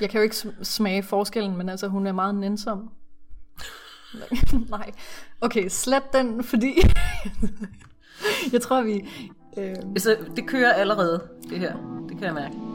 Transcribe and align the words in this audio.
Jeg 0.00 0.10
kan 0.10 0.18
jo 0.18 0.22
ikke 0.22 0.36
smage 0.62 1.02
forskellen, 1.02 1.56
men 1.56 1.68
altså, 1.68 1.88
hun 1.88 2.06
er 2.06 2.12
meget 2.12 2.34
nænsom. 2.34 2.90
Nej. 4.70 4.92
Okay, 5.40 5.68
slet 5.68 6.12
den, 6.12 6.44
fordi... 6.44 6.74
jeg 8.52 8.62
tror, 8.62 8.82
vi... 8.82 9.08
Øh... 9.58 9.76
Altså, 9.76 10.16
det 10.36 10.46
kører 10.46 10.72
allerede, 10.72 11.28
det 11.50 11.58
her. 11.58 11.76
Det 12.08 12.18
kan 12.18 12.26
jeg 12.26 12.34
mærke. 12.34 12.67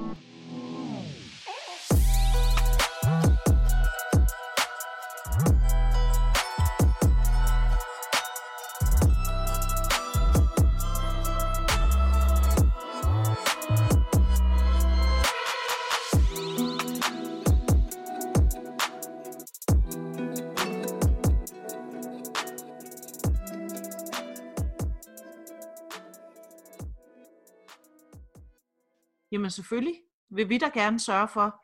Jamen 29.33 29.51
selvfølgelig 29.51 29.95
vil 30.29 30.49
vi 30.49 30.57
da 30.57 30.69
gerne 30.73 30.99
sørge 30.99 31.27
for, 31.27 31.63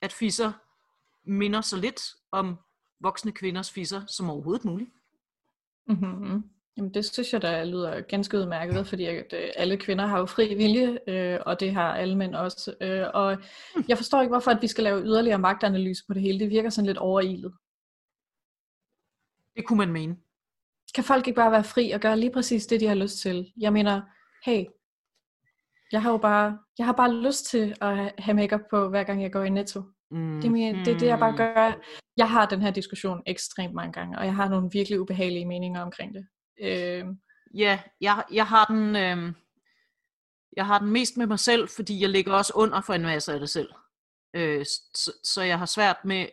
at 0.00 0.12
fisser 0.12 0.52
minder 1.24 1.60
så 1.60 1.76
lidt 1.76 2.00
om 2.30 2.56
voksne 3.00 3.32
kvinders 3.32 3.70
fisser 3.70 4.06
som 4.06 4.30
overhovedet 4.30 4.64
muligt. 4.64 4.90
Mm-hmm. 5.86 6.50
Jamen 6.76 6.94
det 6.94 7.04
synes 7.04 7.32
jeg, 7.32 7.42
der 7.42 7.64
lyder 7.64 8.00
ganske 8.00 8.38
udmærket, 8.38 8.86
fordi 8.86 9.04
at, 9.04 9.32
øh, 9.32 9.48
alle 9.56 9.76
kvinder 9.76 10.06
har 10.06 10.18
jo 10.18 10.26
fri 10.26 10.54
vilje, 10.54 10.98
øh, 11.08 11.40
og 11.46 11.60
det 11.60 11.74
har 11.74 11.94
alle 11.94 12.16
mænd 12.16 12.34
også. 12.34 12.74
Øh, 12.80 13.06
og 13.14 13.36
mm. 13.76 13.84
jeg 13.88 13.96
forstår 13.96 14.20
ikke, 14.20 14.32
hvorfor 14.32 14.50
at 14.50 14.62
vi 14.62 14.66
skal 14.66 14.84
lave 14.84 15.04
yderligere 15.04 15.38
magtanalyse 15.38 16.06
på 16.06 16.14
det 16.14 16.22
hele. 16.22 16.38
Det 16.38 16.50
virker 16.50 16.70
sådan 16.70 16.86
lidt 16.86 16.98
overilet. 16.98 17.54
Det 19.56 19.66
kunne 19.66 19.78
man 19.78 19.92
mene. 19.92 20.16
Kan 20.94 21.04
folk 21.04 21.26
ikke 21.26 21.36
bare 21.36 21.52
være 21.52 21.64
fri 21.64 21.90
og 21.90 22.00
gøre 22.00 22.18
lige 22.18 22.32
præcis 22.32 22.66
det, 22.66 22.80
de 22.80 22.86
har 22.86 22.94
lyst 22.94 23.18
til? 23.18 23.52
Jeg 23.56 23.72
mener, 23.72 24.02
hey, 24.44 24.64
jeg 25.92 26.02
har 26.02 26.10
jo 26.10 26.16
bare, 26.16 26.58
jeg 26.78 26.86
har 26.86 26.92
bare 26.92 27.14
lyst 27.14 27.46
til 27.46 27.74
at 27.80 28.12
have 28.18 28.34
makeup 28.34 28.60
på, 28.70 28.88
hver 28.88 29.04
gang 29.04 29.22
jeg 29.22 29.32
går 29.32 29.42
i 29.42 29.50
Netto. 29.50 29.82
Mm. 30.10 30.40
Det, 30.40 30.44
er 30.44 30.50
min, 30.50 30.74
det 30.74 30.88
er 30.88 30.98
det, 30.98 31.06
jeg 31.06 31.18
bare 31.18 31.36
gør. 31.36 31.72
Jeg 32.16 32.30
har 32.30 32.46
den 32.46 32.62
her 32.62 32.70
diskussion 32.70 33.22
ekstremt 33.26 33.74
mange 33.74 33.92
gange, 33.92 34.18
og 34.18 34.24
jeg 34.24 34.34
har 34.34 34.48
nogle 34.48 34.70
virkelig 34.72 35.00
ubehagelige 35.00 35.46
meninger 35.46 35.82
omkring 35.82 36.14
det. 36.14 36.26
Øh. 36.60 37.04
Ja, 37.54 37.80
jeg, 38.00 38.24
jeg 38.32 38.46
har 38.46 38.64
den... 38.64 38.96
Øh, 38.96 39.34
jeg 40.56 40.66
har 40.66 40.78
den 40.78 40.90
mest 40.90 41.16
med 41.16 41.26
mig 41.26 41.38
selv, 41.38 41.68
fordi 41.68 42.00
jeg 42.00 42.08
ligger 42.08 42.32
også 42.32 42.52
under 42.56 42.80
for 42.80 42.94
en 42.94 43.02
masse 43.02 43.32
af 43.32 43.40
det 43.40 43.50
selv. 43.50 43.68
Øh, 44.36 44.64
så, 44.94 45.12
så 45.24 45.42
jeg 45.42 45.58
har 45.58 45.66
svært 45.66 45.96
med 46.04 46.26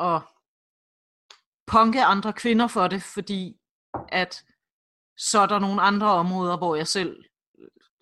at 0.00 0.22
punke 1.66 2.04
andre 2.04 2.32
kvinder 2.32 2.66
for 2.66 2.88
det, 2.88 3.02
fordi 3.02 3.60
at 4.08 4.44
så 5.16 5.38
er 5.38 5.46
der 5.46 5.58
nogle 5.58 5.82
andre 5.82 6.06
områder, 6.06 6.56
hvor 6.56 6.76
jeg 6.76 6.86
selv 6.86 7.24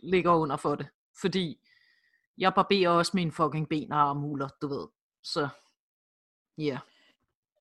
ligger 0.07 0.33
under 0.35 0.57
for 0.57 0.75
det. 0.75 0.87
Fordi 1.21 1.59
jeg 2.39 2.55
barberer 2.55 2.91
også 2.91 3.13
mine 3.15 3.33
fucking 3.33 3.69
ben 3.69 3.93
og 3.93 4.01
armhuler, 4.01 4.49
du 4.63 4.69
ved. 4.69 4.87
Så, 5.25 5.49
ja. 6.59 6.65
Yeah. 6.65 6.79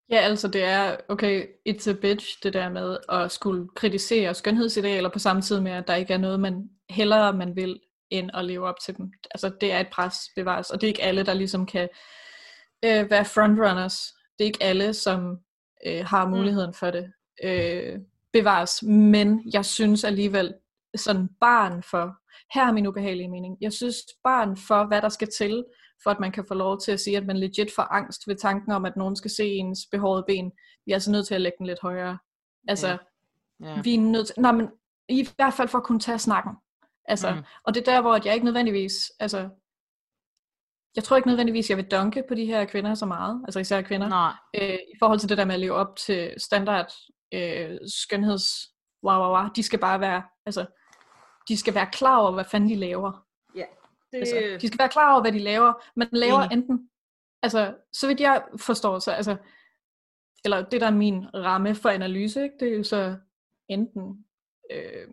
Ja, 0.09 0.17
altså 0.17 0.47
det 0.47 0.63
er, 0.63 0.97
okay, 1.09 1.47
it's 1.69 1.89
a 1.89 1.93
bitch, 1.93 2.43
det 2.43 2.53
der 2.53 2.69
med 2.69 2.97
at 3.09 3.31
skulle 3.31 3.67
kritisere 3.75 4.33
skønhedsidealer 4.33 5.09
på 5.09 5.19
samme 5.19 5.41
tid 5.41 5.59
med, 5.59 5.71
at 5.71 5.87
der 5.87 5.95
ikke 5.95 6.13
er 6.13 6.17
noget, 6.17 6.39
man 6.39 6.69
hellere 6.89 7.33
man 7.33 7.55
vil, 7.55 7.79
end 8.09 8.29
at 8.33 8.45
leve 8.45 8.67
op 8.67 8.79
til 8.85 8.97
dem. 8.97 9.11
Altså 9.31 9.51
det 9.61 9.71
er 9.71 9.79
et 9.79 9.87
pres 9.91 10.19
bevares, 10.35 10.69
og 10.69 10.81
det 10.81 10.87
er 10.87 10.91
ikke 10.91 11.03
alle, 11.03 11.25
der 11.25 11.33
ligesom 11.33 11.65
kan 11.65 11.89
øh, 12.85 13.09
være 13.09 13.25
frontrunners. 13.25 14.13
Det 14.39 14.43
er 14.43 14.47
ikke 14.47 14.63
alle, 14.63 14.93
som 14.93 15.37
øh, 15.87 16.05
har 16.05 16.25
mm. 16.25 16.31
muligheden 16.31 16.73
for 16.73 16.91
det. 16.91 17.13
Øh, 17.43 17.99
bevares, 18.33 18.83
men 18.83 19.51
jeg 19.53 19.65
synes 19.65 20.03
alligevel, 20.03 20.53
sådan 20.95 21.29
barn 21.39 21.83
for 21.83 22.15
her 22.53 22.67
er 22.67 22.71
min 22.71 22.87
ubehagelige 22.87 23.29
mening. 23.29 23.57
Jeg 23.61 23.73
synes 23.73 23.97
barn 24.23 24.57
for, 24.57 24.87
hvad 24.87 25.01
der 25.01 25.09
skal 25.09 25.27
til, 25.37 25.65
for 26.03 26.11
at 26.11 26.19
man 26.19 26.31
kan 26.31 26.45
få 26.47 26.53
lov 26.53 26.79
til 26.79 26.91
at 26.91 26.99
sige, 26.99 27.17
at 27.17 27.25
man 27.25 27.37
legit 27.37 27.71
får 27.75 27.93
angst 27.93 28.27
ved 28.27 28.35
tanken 28.35 28.71
om, 28.71 28.85
at 28.85 28.97
nogen 28.97 29.15
skal 29.15 29.31
se 29.31 29.45
ens 29.45 29.79
behårede 29.91 30.23
ben. 30.27 30.51
Vi 30.85 30.91
er 30.91 30.95
altså 30.95 31.11
nødt 31.11 31.27
til 31.27 31.35
at 31.35 31.41
lægge 31.41 31.57
den 31.57 31.65
lidt 31.65 31.81
højere. 31.81 32.17
Altså, 32.67 32.87
ja. 32.87 32.97
Ja. 33.69 33.81
vi 33.81 33.95
er 33.95 33.99
nødt 33.99 34.27
til, 34.27 34.35
nej, 34.37 34.51
men 34.51 34.69
i 35.09 35.27
hvert 35.35 35.53
fald 35.53 35.67
for 35.67 35.77
at 35.77 35.83
kunne 35.83 35.99
tage 35.99 36.19
snakken. 36.19 36.51
Altså, 37.07 37.31
mm. 37.31 37.41
Og 37.63 37.73
det 37.73 37.87
er 37.87 37.93
der, 37.93 38.01
hvor 38.01 38.19
jeg 38.25 38.33
ikke 38.33 38.45
nødvendigvis, 38.45 39.11
altså, 39.19 39.49
jeg 40.95 41.03
tror 41.03 41.15
ikke 41.15 41.27
nødvendigvis, 41.27 41.69
jeg 41.69 41.77
vil 41.77 41.91
dunke 41.91 42.23
på 42.27 42.35
de 42.35 42.45
her 42.45 42.65
kvinder 42.65 42.93
så 42.93 43.05
meget, 43.05 43.41
altså 43.45 43.59
især 43.59 43.81
kvinder, 43.81 44.09
Nej. 44.09 44.33
Øh, 44.55 44.73
i 44.73 44.97
forhold 44.99 45.19
til 45.19 45.29
det 45.29 45.37
der 45.37 45.45
med 45.45 45.53
at 45.53 45.59
leve 45.59 45.73
op 45.73 45.95
til 45.95 46.33
standard 46.37 46.91
øh, 47.33 47.77
skønheds, 47.87 48.43
wow, 49.03 49.19
wow, 49.19 49.37
wow, 49.37 49.47
de 49.55 49.63
skal 49.63 49.79
bare 49.79 49.99
være, 49.99 50.23
altså, 50.45 50.65
de 51.47 51.57
skal 51.57 51.75
være 51.75 51.89
klar 51.91 52.17
over, 52.17 52.31
hvad 52.31 52.45
fanden 52.45 52.69
de 52.69 52.75
laver. 52.75 53.25
Ja. 53.55 53.65
Det... 54.11 54.17
Altså, 54.17 54.57
de 54.61 54.67
skal 54.67 54.79
være 54.79 54.89
klar 54.89 55.11
over, 55.11 55.21
hvad 55.21 55.31
de 55.31 55.39
laver. 55.39 55.73
Man 55.95 56.07
laver 56.11 56.41
Enig. 56.41 56.57
enten, 56.57 56.89
altså, 57.41 57.75
så 57.93 58.07
vidt 58.07 58.19
jeg 58.19 58.43
forstår, 58.57 58.99
så, 58.99 59.11
altså, 59.11 59.37
eller 60.45 60.69
det 60.69 60.81
der 60.81 60.87
er 60.87 60.91
min 60.91 61.25
ramme 61.35 61.75
for 61.75 61.89
analyse, 61.89 62.43
ikke? 62.43 62.55
det 62.59 62.73
er 62.73 62.77
jo 62.77 62.83
så 62.83 63.17
enten, 63.69 64.25
øh, 64.71 65.07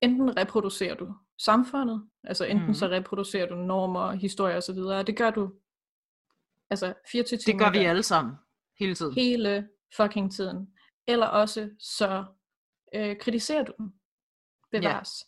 enten 0.00 0.36
reproducerer 0.36 0.94
du 0.94 1.14
samfundet, 1.38 2.08
altså 2.24 2.44
enten 2.44 2.66
mm. 2.66 2.74
så 2.74 2.86
reproducerer 2.86 3.46
du 3.46 3.54
normer, 3.54 4.12
historier 4.12 4.56
osv., 4.56 4.78
og 4.78 5.06
det 5.06 5.16
gør 5.16 5.30
du 5.30 5.52
altså 6.70 6.94
24 7.12 7.38
timer. 7.38 7.58
Det 7.58 7.64
gør 7.64 7.80
vi 7.80 7.84
alle 7.84 8.02
sammen, 8.02 8.34
hele 8.78 8.94
tiden. 8.94 9.14
Hele 9.14 9.68
fucking 9.96 10.32
tiden. 10.32 10.68
Eller 11.06 11.26
også 11.26 11.70
så 11.78 12.24
øh, 12.94 13.16
kritiserer 13.18 13.64
du 13.64 13.72
dem 13.78 13.92
bevares. 14.72 15.24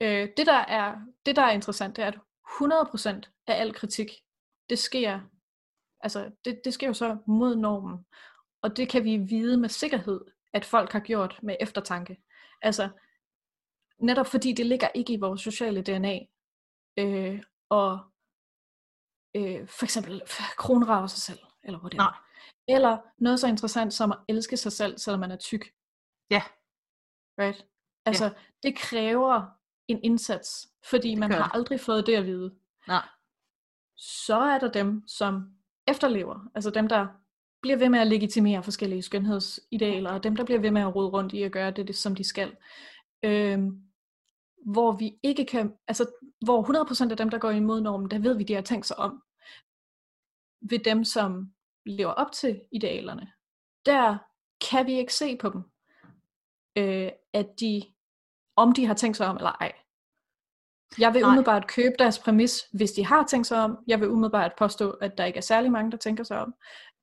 Ja. 0.00 0.22
Øh, 0.22 0.28
det, 0.36 0.46
der 0.46 0.58
er, 0.58 0.96
det, 1.26 1.36
der 1.36 1.42
er 1.42 1.50
interessant, 1.50 1.96
det 1.96 2.04
er, 2.04 2.08
at 2.08 2.18
100% 3.24 3.42
af 3.46 3.60
al 3.60 3.74
kritik, 3.74 4.10
det 4.70 4.78
sker, 4.78 5.20
altså, 6.00 6.30
det, 6.44 6.60
det 6.64 6.74
sker 6.74 6.86
jo 6.86 6.94
så 6.94 7.16
mod 7.26 7.56
normen. 7.56 8.06
Og 8.62 8.76
det 8.76 8.88
kan 8.88 9.04
vi 9.04 9.16
vide 9.16 9.56
med 9.56 9.68
sikkerhed, 9.68 10.20
at 10.52 10.64
folk 10.64 10.92
har 10.92 11.00
gjort 11.00 11.38
med 11.42 11.56
eftertanke. 11.60 12.22
Altså, 12.62 12.88
netop 13.98 14.26
fordi 14.26 14.52
det 14.52 14.66
ligger 14.66 14.88
ikke 14.94 15.12
i 15.12 15.20
vores 15.20 15.40
sociale 15.40 15.82
DNA. 15.82 16.18
Øh, 16.98 17.42
og 17.68 17.98
øh, 19.36 19.68
for 19.68 19.84
eksempel 19.84 20.22
kronrave 20.56 21.08
sig 21.08 21.18
selv, 21.18 21.38
eller 21.62 21.78
hvad 21.78 21.90
det 21.90 21.98
er. 21.98 22.26
Eller 22.68 22.98
noget 23.18 23.40
så 23.40 23.48
interessant 23.48 23.94
som 23.94 24.12
at 24.12 24.18
elske 24.28 24.56
sig 24.56 24.72
selv, 24.72 24.98
selvom 24.98 25.20
man 25.20 25.30
er 25.30 25.36
tyk. 25.36 25.72
Ja. 26.30 26.42
Right? 27.38 27.66
Altså, 28.10 28.24
ja. 28.24 28.30
det 28.62 28.78
kræver 28.78 29.42
en 29.88 30.00
indsats, 30.02 30.68
fordi 30.90 31.14
man 31.14 31.32
har 31.32 31.54
aldrig 31.54 31.80
fået 31.80 32.06
det 32.06 32.14
at 32.14 32.26
vide. 32.26 32.54
Nej. 32.88 33.08
Så 33.96 34.40
er 34.40 34.58
der 34.58 34.70
dem, 34.70 35.02
som 35.08 35.50
efterlever, 35.88 36.50
altså 36.54 36.70
dem, 36.70 36.88
der 36.88 37.06
bliver 37.62 37.76
ved 37.76 37.88
med 37.88 37.98
at 37.98 38.06
legitimere 38.06 38.62
forskellige 38.62 39.02
skønhedsidealer, 39.02 40.10
og 40.10 40.22
dem, 40.22 40.36
der 40.36 40.44
bliver 40.44 40.60
ved 40.60 40.70
med 40.70 40.82
at 40.82 40.94
rode 40.94 41.08
rundt 41.08 41.32
i 41.32 41.42
at 41.42 41.52
gøre 41.52 41.70
det, 41.70 41.88
det 41.88 41.96
som 41.96 42.14
de 42.14 42.24
skal. 42.24 42.56
Øhm, 43.22 43.82
hvor 44.66 44.92
vi 44.92 45.18
ikke 45.22 45.44
kan, 45.44 45.74
altså 45.88 46.06
hvor 46.44 46.84
100% 47.06 47.10
af 47.10 47.16
dem, 47.16 47.28
der 47.28 47.38
går 47.38 47.50
imod 47.50 47.80
normen, 47.80 48.10
der 48.10 48.18
ved 48.18 48.36
vi, 48.36 48.44
de 48.44 48.54
har 48.54 48.62
tænkt 48.62 48.86
sig 48.86 48.98
om. 48.98 49.22
Ved 50.60 50.78
dem, 50.78 51.04
som 51.04 51.52
lever 51.86 52.10
op 52.10 52.32
til 52.32 52.60
idealerne, 52.72 53.32
der 53.86 54.18
kan 54.70 54.86
vi 54.86 54.92
ikke 54.92 55.14
se 55.14 55.36
på 55.36 55.48
dem, 55.48 55.62
øh, 56.76 57.10
at 57.32 57.60
de, 57.60 57.82
om 58.60 58.72
de 58.72 58.86
har 58.86 58.94
tænkt 58.94 59.16
sig 59.16 59.26
om 59.26 59.36
eller 59.36 59.52
ej. 59.60 59.72
Jeg 60.98 61.14
vil 61.14 61.22
Nej. 61.22 61.28
umiddelbart 61.28 61.66
købe 61.66 61.94
deres 61.98 62.18
præmis, 62.18 62.62
hvis 62.72 62.92
de 62.92 63.06
har 63.06 63.26
tænkt 63.26 63.46
sig 63.46 63.60
om. 63.64 63.78
Jeg 63.86 64.00
vil 64.00 64.10
umiddelbart 64.10 64.52
påstå, 64.58 64.90
at 64.90 65.18
der 65.18 65.24
ikke 65.24 65.36
er 65.36 65.42
særlig 65.42 65.72
mange, 65.72 65.90
der 65.90 65.96
tænker 65.96 66.24
sig 66.24 66.40
om. 66.40 66.54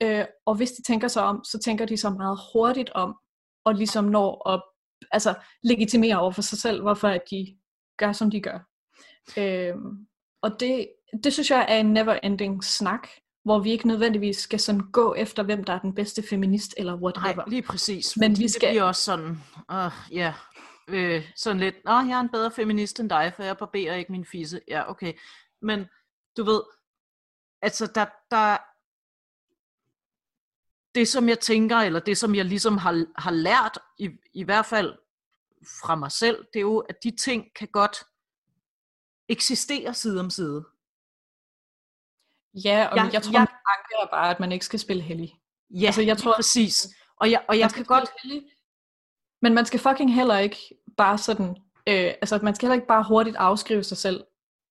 Øh, 0.03 0.25
og 0.45 0.55
hvis 0.55 0.71
de 0.71 0.83
tænker 0.83 1.07
sig 1.07 1.23
om, 1.23 1.43
så 1.43 1.59
tænker 1.59 1.85
de 1.85 1.97
så 1.97 2.09
meget 2.09 2.39
hurtigt 2.53 2.89
om, 2.89 3.15
og 3.65 3.75
ligesom 3.75 4.05
når 4.05 4.49
at 4.49 4.61
altså, 5.11 5.33
legitimere 5.63 6.19
over 6.19 6.31
for 6.31 6.41
sig 6.41 6.57
selv, 6.57 6.81
hvorfor 6.81 7.07
at 7.07 7.21
de 7.31 7.57
gør, 7.97 8.11
som 8.11 8.31
de 8.31 8.41
gør. 8.41 8.59
Øh, 9.37 9.75
og 10.41 10.59
det, 10.59 10.87
det 11.23 11.33
synes 11.33 11.51
jeg 11.51 11.65
er 11.69 11.77
en 11.77 11.97
never-ending 11.97 12.63
snak, 12.63 13.07
hvor 13.43 13.59
vi 13.59 13.71
ikke 13.71 13.87
nødvendigvis 13.87 14.37
skal 14.37 14.59
sådan 14.59 14.81
gå 14.91 15.13
efter, 15.13 15.43
hvem 15.43 15.63
der 15.63 15.73
er 15.73 15.79
den 15.79 15.95
bedste 15.95 16.23
feminist, 16.29 16.73
eller 16.77 16.95
whatever. 16.95 17.35
Nej, 17.35 17.45
lige 17.47 17.61
præcis. 17.61 18.17
Men 18.17 18.37
vi 18.37 18.47
skal... 18.47 18.67
Det 18.67 18.73
bliver 18.73 18.83
også 18.83 19.01
sådan, 19.01 19.29
uh, 19.71 19.91
ja, 20.11 20.17
yeah, 20.17 20.33
øh, 20.87 21.31
sådan 21.35 21.59
lidt, 21.59 21.75
Nå, 21.85 21.91
jeg 21.91 22.11
er 22.17 22.19
en 22.19 22.29
bedre 22.29 22.51
feminist 22.51 22.99
end 22.99 23.09
dig, 23.09 23.33
for 23.35 23.43
jeg 23.43 23.57
barberer 23.57 23.95
ikke 23.95 24.11
min 24.11 24.25
fisse. 24.25 24.61
Ja, 24.67 24.89
okay. 24.89 25.13
Men 25.61 25.85
du 26.37 26.43
ved, 26.43 26.61
altså 27.61 27.85
der, 27.95 28.05
der, 28.31 28.57
det 30.95 31.07
som 31.07 31.29
jeg 31.29 31.39
tænker, 31.39 31.77
eller 31.77 31.99
det 31.99 32.17
som 32.17 32.35
jeg 32.35 32.45
ligesom 32.45 32.77
har, 32.77 33.05
har 33.21 33.31
lært, 33.31 33.77
i, 33.99 34.09
i 34.33 34.43
hvert 34.43 34.65
fald 34.65 34.97
fra 35.81 35.95
mig 35.95 36.11
selv, 36.11 36.45
det 36.53 36.59
er 36.59 36.61
jo, 36.61 36.77
at 36.79 37.03
de 37.03 37.11
ting 37.15 37.53
kan 37.55 37.67
godt 37.67 37.97
eksistere 39.29 39.93
side 39.93 40.19
om 40.19 40.29
side. 40.29 40.65
Ja, 42.53 42.87
og 42.91 42.97
Jeg- 42.97 43.09
jeg, 43.13 43.23
tror, 43.23 43.31
jeg- 43.31 43.47
er 44.01 44.07
bare, 44.11 44.29
at 44.31 44.39
man 44.39 44.51
ikke 44.51 44.65
skal 44.65 44.79
spille 44.79 45.03
heldig. 45.03 45.39
Ja, 45.69 45.85
Altså, 45.85 46.01
jeg 46.01 46.17
tror- 46.17 46.35
præcis. 46.35 46.87
Og 47.15 47.31
jeg, 47.31 47.45
og 47.49 47.59
jeg 47.59 47.65
Man 47.65 47.73
kan 47.73 47.85
godt... 47.85 48.09
hellig, 48.23 48.51
men 49.41 49.53
man 49.53 49.65
skal 49.65 49.79
fucking 49.79 50.15
heller 50.15 50.37
ikke 50.37 50.57
bare 50.97 51.17
sådan, 51.17 51.49
øh, 51.89 52.13
altså 52.21 52.39
man 52.43 52.55
skal 52.55 52.65
heller 52.67 52.75
ikke 52.75 52.87
bare 52.87 53.05
hurtigt 53.07 53.35
afskrive 53.35 53.83
sig 53.83 53.97
selv 53.97 54.23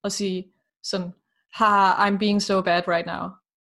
og 0.02 0.12
sige 0.12 0.52
sådan, 0.82 1.12
ha, 1.54 1.92
I'm 2.08 2.18
being 2.18 2.42
so 2.42 2.62
bad 2.62 2.82
right 2.88 3.06
now. 3.06 3.24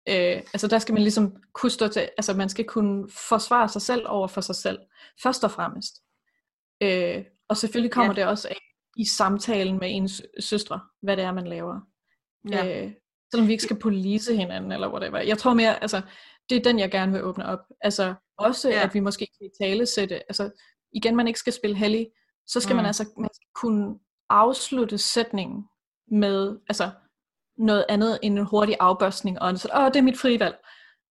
Øh, 0.09 0.43
altså 0.53 0.69
der 0.69 0.79
skal 0.79 0.93
man 0.93 1.03
ligesom 1.03 1.37
kunne 1.53 1.71
stå 1.71 1.89
til, 1.89 2.00
altså 2.00 2.35
man 2.35 2.49
skal 2.49 2.65
kunne 2.65 3.09
forsvare 3.29 3.69
sig 3.69 3.83
selv 3.83 4.05
over 4.09 4.29
for 4.29 4.41
sig 4.41 4.55
selv, 4.55 4.79
først 5.23 5.44
og 5.44 5.50
fremmest. 5.50 5.94
Øh, 6.83 7.25
og 7.49 7.56
selvfølgelig 7.56 7.93
kommer 7.93 8.12
Ja. 8.17 8.21
det 8.21 8.29
også 8.31 8.49
af 8.49 8.59
i 8.97 9.05
samtalen 9.05 9.79
med 9.79 9.89
ens 9.91 10.23
søstre, 10.41 10.81
hvad 11.03 11.17
det 11.17 11.25
er, 11.25 11.33
man 11.33 11.47
laver. 11.47 11.81
Ja. 12.50 12.85
Øh, 12.85 12.93
selvom 13.31 13.49
vi 13.49 13.53
ikke 13.53 13.65
skal 13.65 13.79
police 13.79 14.37
hinanden, 14.37 14.73
eller 14.73 14.93
whatever. 14.93 15.19
Jeg 15.19 15.39
tror 15.39 15.55
mere, 15.55 15.83
altså, 15.83 16.00
det 16.50 16.56
er 16.56 16.62
den, 16.62 16.79
jeg 16.79 16.91
gerne 16.91 17.12
vil 17.12 17.25
åbne 17.25 17.47
op. 17.47 17.59
Altså, 17.81 18.15
også, 18.39 18.69
ja. 18.69 18.83
at 18.83 18.94
vi 18.94 19.00
måske 19.00 19.27
kan 19.41 19.50
tale 19.61 19.87
sætte, 19.87 20.15
altså, 20.15 20.50
igen, 20.93 21.17
man 21.17 21.27
ikke 21.27 21.39
skal 21.39 21.53
spille 21.53 21.77
hellig, 21.77 22.09
så 22.47 22.61
skal 22.61 22.73
mm. 22.73 22.77
Man 22.77 22.87
altså 22.87 23.05
man 23.19 23.31
skal 23.35 23.49
kunne 23.55 23.99
afslutte 24.31 24.99
sætningen 24.99 25.65
med, 26.11 26.59
altså, 26.69 26.91
noget 27.59 27.85
andet 27.89 28.19
end 28.23 28.39
en 28.39 28.44
hurtig 28.44 28.77
afbørstning, 28.81 29.43
og 29.43 29.59
sådan, 29.59 29.79
åh, 29.79 29.87
det 29.87 29.97
er 29.97 30.03
mit 30.03 30.19
frivalg. 30.19 30.56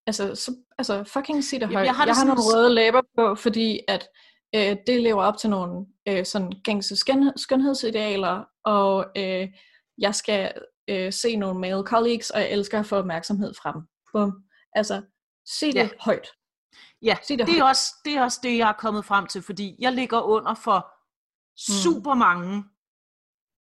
Altså, 0.07 0.36
så, 0.36 0.56
altså 0.78 1.04
fucking 1.04 1.44
sig 1.44 1.60
det 1.62 1.69
højt. 1.69 1.86
jeg 1.86 1.95
har 1.95 2.06
jeg 2.06 2.16
har 2.16 2.25
nogle 2.25 2.42
røde 2.42 2.75
læber 2.75 3.01
på, 3.18 3.36
fordi 3.36 3.80
at 3.88 4.07
øh, 4.56 4.78
det 4.88 5.01
lever 5.01 5.24
op 5.24 5.38
til 5.38 5.50
nogle 5.50 5.86
øh, 6.07 6.25
sådan 6.25 6.51
gængse 6.63 6.95
skøn, 6.95 7.31
skønhedsidealer, 7.38 8.44
og 8.66 9.06
øh, 9.18 9.48
jeg 9.98 10.16
skal 10.16 10.51
øh, 10.88 11.13
se 11.13 11.36
nogle 11.36 11.60
male 11.60 11.83
colleagues, 11.83 12.30
og 12.30 12.39
jeg 12.39 12.51
elsker 12.51 12.80
at 12.80 12.86
få 12.86 12.95
opmærksomhed 12.95 13.54
fra 13.62 13.72
dem. 13.72 13.81
Bum. 14.13 14.44
Altså, 14.75 15.01
sig 15.60 15.74
det 15.74 15.80
ja. 15.80 15.89
højt. 16.00 16.28
Ja, 17.01 17.18
det 17.30 17.57
er, 17.57 17.63
også, 17.63 17.95
det 18.06 18.13
er 18.13 18.24
også 18.24 18.39
det, 18.44 18.57
jeg 18.57 18.69
er 18.69 18.74
kommet 18.74 19.06
frem 19.06 19.27
til, 19.27 19.42
fordi 19.42 19.75
jeg 19.80 19.92
ligger 19.92 20.21
under 20.21 20.53
for 20.53 20.94
super 21.57 22.13
mange 22.13 22.63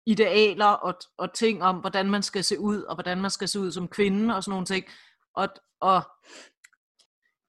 idealer 0.06 0.66
og, 0.66 0.94
og 1.16 1.34
ting 1.34 1.62
om, 1.62 1.76
hvordan 1.76 2.10
man 2.10 2.22
skal 2.22 2.44
se 2.44 2.58
ud, 2.58 2.82
og 2.82 2.94
hvordan 2.94 3.20
man 3.20 3.30
skal 3.30 3.48
se 3.48 3.60
ud 3.60 3.72
som 3.72 3.88
kvinde, 3.88 4.36
og 4.36 4.44
sådan 4.44 4.50
nogle 4.50 4.66
ting. 4.66 4.86
Og, 5.34 5.48
og 5.80 6.02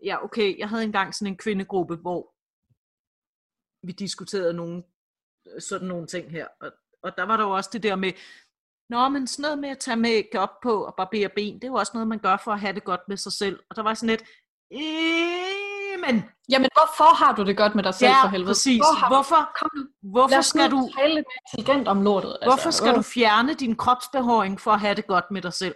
ja, 0.03 0.23
okay, 0.23 0.59
jeg 0.59 0.69
havde 0.69 0.83
engang 0.83 1.15
sådan 1.15 1.33
en 1.33 1.37
kvindegruppe, 1.37 1.95
hvor 1.95 2.33
vi 3.87 3.91
diskuterede 3.91 4.53
nogle, 4.53 4.83
sådan 5.59 5.87
nogle 5.87 6.07
ting 6.07 6.31
her. 6.31 6.47
Og, 6.61 6.71
og 7.03 7.17
der 7.17 7.23
var 7.23 7.37
der 7.37 7.43
jo 7.43 7.51
også 7.51 7.69
det 7.73 7.83
der 7.83 7.95
med, 7.95 8.13
Nå, 8.89 9.09
men 9.09 9.27
sådan 9.27 9.41
noget 9.41 9.59
med 9.59 9.69
at 9.69 9.79
tage 9.79 9.97
make 9.97 10.47
på 10.63 10.85
og 10.85 10.95
barbere 10.95 11.29
ben, 11.29 11.55
det 11.55 11.63
er 11.63 11.67
jo 11.67 11.73
også 11.73 11.91
noget, 11.93 12.07
man 12.07 12.19
gør 12.19 12.37
for 12.43 12.51
at 12.51 12.59
have 12.59 12.73
det 12.73 12.83
godt 12.83 13.01
med 13.07 13.17
sig 13.17 13.31
selv. 13.31 13.59
Og 13.69 13.75
der 13.75 13.83
var 13.83 13.93
sådan 13.93 14.09
lidt, 14.09 14.23
øh, 14.73 15.54
men 16.05 16.23
Jamen, 16.49 16.69
hvorfor 16.73 17.15
har 17.15 17.35
du 17.35 17.43
det 17.43 17.57
godt 17.57 17.75
med 17.75 17.83
dig 17.83 17.93
selv 17.93 18.09
ja, 18.09 18.23
for 18.23 18.27
helvede? 18.27 18.49
præcis. 18.49 18.77
Hvor 18.79 18.95
har, 18.99 19.07
Hvorfor, 19.07 19.51
kom 19.59 19.89
hvorfor 20.01 20.41
skal 20.41 20.71
du, 20.71 20.89
tale 20.97 21.15
lidt 21.15 21.25
intelligent 21.41 21.87
om 21.87 22.01
lortet. 22.01 22.37
hvorfor 22.43 22.71
skal 22.71 22.89
åh. 22.89 22.95
du 22.95 23.01
fjerne 23.01 23.53
din 23.53 23.75
kropsbehøring 23.75 24.61
for 24.61 24.71
at 24.71 24.79
have 24.79 24.95
det 24.95 25.07
godt 25.07 25.25
med 25.31 25.41
dig 25.41 25.53
selv? 25.53 25.75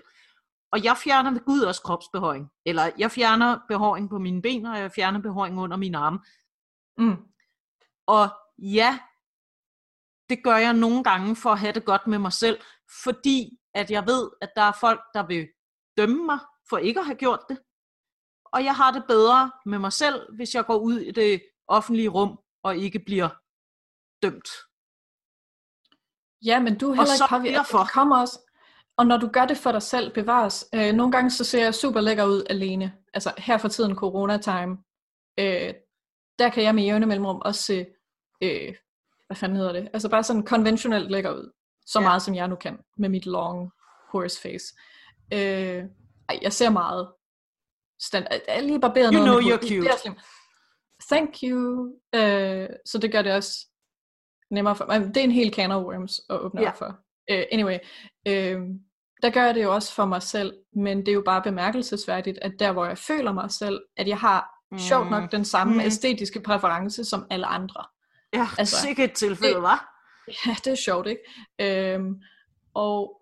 Og 0.72 0.84
jeg 0.84 0.98
fjerner 0.98 1.32
ved 1.32 1.46
Gud 1.46 1.62
også 1.62 1.82
kropsbehøring. 1.82 2.50
Eller 2.66 2.90
jeg 2.98 3.12
fjerner 3.12 3.58
behåring 3.68 4.10
på 4.10 4.18
mine 4.20 4.42
ben, 4.42 4.66
og 4.66 4.80
jeg 4.80 4.92
fjerner 4.92 5.20
behåring 5.22 5.60
under 5.60 5.78
mine 5.78 5.98
arme. 5.98 6.20
Mm. 6.98 7.18
Og 8.08 8.30
ja, 8.58 9.00
det 10.30 10.44
gør 10.44 10.58
jeg 10.58 10.74
nogle 10.74 11.04
gange 11.04 11.36
for 11.36 11.50
at 11.50 11.60
have 11.60 11.74
det 11.74 11.86
godt 11.86 12.08
med 12.08 12.20
mig 12.20 12.34
selv, 12.34 12.60
fordi 13.04 13.50
at 13.74 13.92
jeg 13.92 14.08
ved, 14.08 14.30
at 14.42 14.50
der 14.56 14.62
er 14.62 14.72
folk, 14.80 15.02
der 15.14 15.28
vil 15.28 15.48
dømme 15.98 16.26
mig 16.26 16.40
for 16.70 16.78
ikke 16.78 17.00
at 17.00 17.06
have 17.06 17.16
gjort 17.16 17.40
det. 17.50 17.58
Og 18.54 18.64
jeg 18.64 18.76
har 18.76 18.92
det 18.92 19.04
bedre 19.08 19.52
med 19.66 19.80
mig 19.80 19.94
selv, 19.94 20.36
hvis 20.36 20.56
jeg 20.56 20.66
går 20.66 20.78
ud 20.78 21.00
i 21.00 21.12
det 21.12 21.42
offentlige 21.68 22.08
rum 22.10 22.40
og 22.64 22.78
ikke 22.78 23.00
bliver 23.00 23.30
dømt. 24.24 24.50
Ja, 26.46 26.60
men 26.60 26.78
du 26.78 26.90
er 26.92 26.96
heller 26.96 27.06
så 27.16 27.24
ikke 27.24 27.30
påvirket. 27.36 27.58
derfor. 27.58 27.78
Det 27.78 27.92
kommer 27.92 28.18
også. 28.22 28.40
Og 28.98 29.06
når 29.08 29.18
du 29.18 29.28
gør 29.28 29.46
det 29.46 29.58
for 29.58 29.72
dig 29.72 29.82
selv, 29.82 30.14
bevares. 30.14 30.66
Øh, 30.76 30.94
nogle 30.94 31.12
gange 31.12 31.32
så 31.32 31.44
ser 31.44 31.64
jeg 31.64 31.76
super 31.76 32.02
lækker 32.02 32.26
ud 32.26 32.44
alene. 32.50 32.94
Altså 33.14 33.34
her 33.38 33.58
for 33.58 33.68
tiden 33.68 33.96
corona-time. 33.96 34.78
Øh, 35.40 35.74
der 36.40 36.50
kan 36.50 36.64
jeg 36.64 36.76
med 36.76 36.84
jævne 36.84 37.06
mellemrum 37.06 37.42
også 37.46 37.64
se, 37.64 37.86
øh, 38.42 38.76
hvad 39.28 39.38
fanden 39.38 39.58
hedder 39.58 39.72
det? 39.74 39.90
Altså 39.94 40.10
bare 40.10 40.24
sådan 40.24 40.46
konventionelt 40.46 41.12
lækker 41.12 41.32
ud. 41.32 41.52
Så 41.86 42.00
Ja. 42.00 42.06
meget 42.08 42.22
som 42.22 42.36
jeg 42.36 42.48
nu 42.48 42.56
kan, 42.56 42.80
med 42.98 43.10
mit 43.10 43.26
long 43.26 43.72
horse 44.12 44.42
face. 44.42 44.76
Øh, 45.34 45.84
ej, 46.30 46.40
jeg 46.42 46.54
ser 46.54 46.70
meget. 46.70 47.12
Stand, 48.02 48.26
jeg 48.32 48.42
er 48.48 48.62
lige 48.62 48.80
barberet 48.80 49.14
You 49.14 49.20
noget 49.26 49.44
know 49.44 49.52
med 49.52 49.58
you're 49.58 49.76
hud. 49.76 50.04
cute. 50.04 50.16
Thank 51.12 51.30
you. 51.44 51.94
Øh, 52.16 52.70
så 52.86 52.98
det 52.98 53.12
gør 53.12 53.22
det 53.22 53.34
også 53.34 53.68
nemmere 54.52 54.76
for 54.76 54.86
mig. 54.86 55.00
Det 55.02 55.18
er 55.18 55.22
en 55.24 55.32
hel 55.32 55.54
can 55.54 55.72
of 55.72 55.84
worms 55.86 56.22
at 56.30 56.40
åbne 56.40 56.62
Ja. 56.62 56.70
op 56.70 56.78
for. 56.78 56.86
Uh, 57.32 57.40
anyway, 57.52 57.78
uh, 58.30 58.62
der 59.24 59.30
gør 59.30 59.44
jeg 59.46 59.56
det 59.56 59.64
jo 59.64 59.74
også 59.74 59.94
for 59.94 60.06
mig 60.06 60.22
selv, 60.24 60.54
men 60.76 60.98
det 61.00 61.08
er 61.08 61.14
jo 61.14 61.22
bare 61.26 61.42
bemærkelsesværdigt, 61.42 62.40
at 62.42 62.52
der 62.60 62.72
hvor 62.72 62.86
jeg 62.86 62.98
føler 62.98 63.32
mig 63.32 63.52
selv, 63.52 63.82
at 63.98 64.08
jeg 64.08 64.18
har 64.20 64.50
mm. 64.72 64.80
sjovt 64.80 65.10
nok 65.10 65.32
den 65.32 65.46
samme 65.46 65.74
Mm. 65.74 65.80
mm. 65.80 65.86
æstetiske 65.86 66.40
præference 66.42 67.04
som 67.06 67.28
alle 67.30 67.46
andre. 67.46 67.84
Ja, 68.34 68.48
altså, 68.58 68.82
sikkert 68.82 69.12
tilfælde, 69.12 69.62
var. 69.62 69.90
Ja, 70.46 70.56
det 70.64 70.68
er 70.68 70.76
sjovt, 70.76 71.08
ikke? 71.08 71.22
Øhm, 71.94 72.16
og 72.74 73.19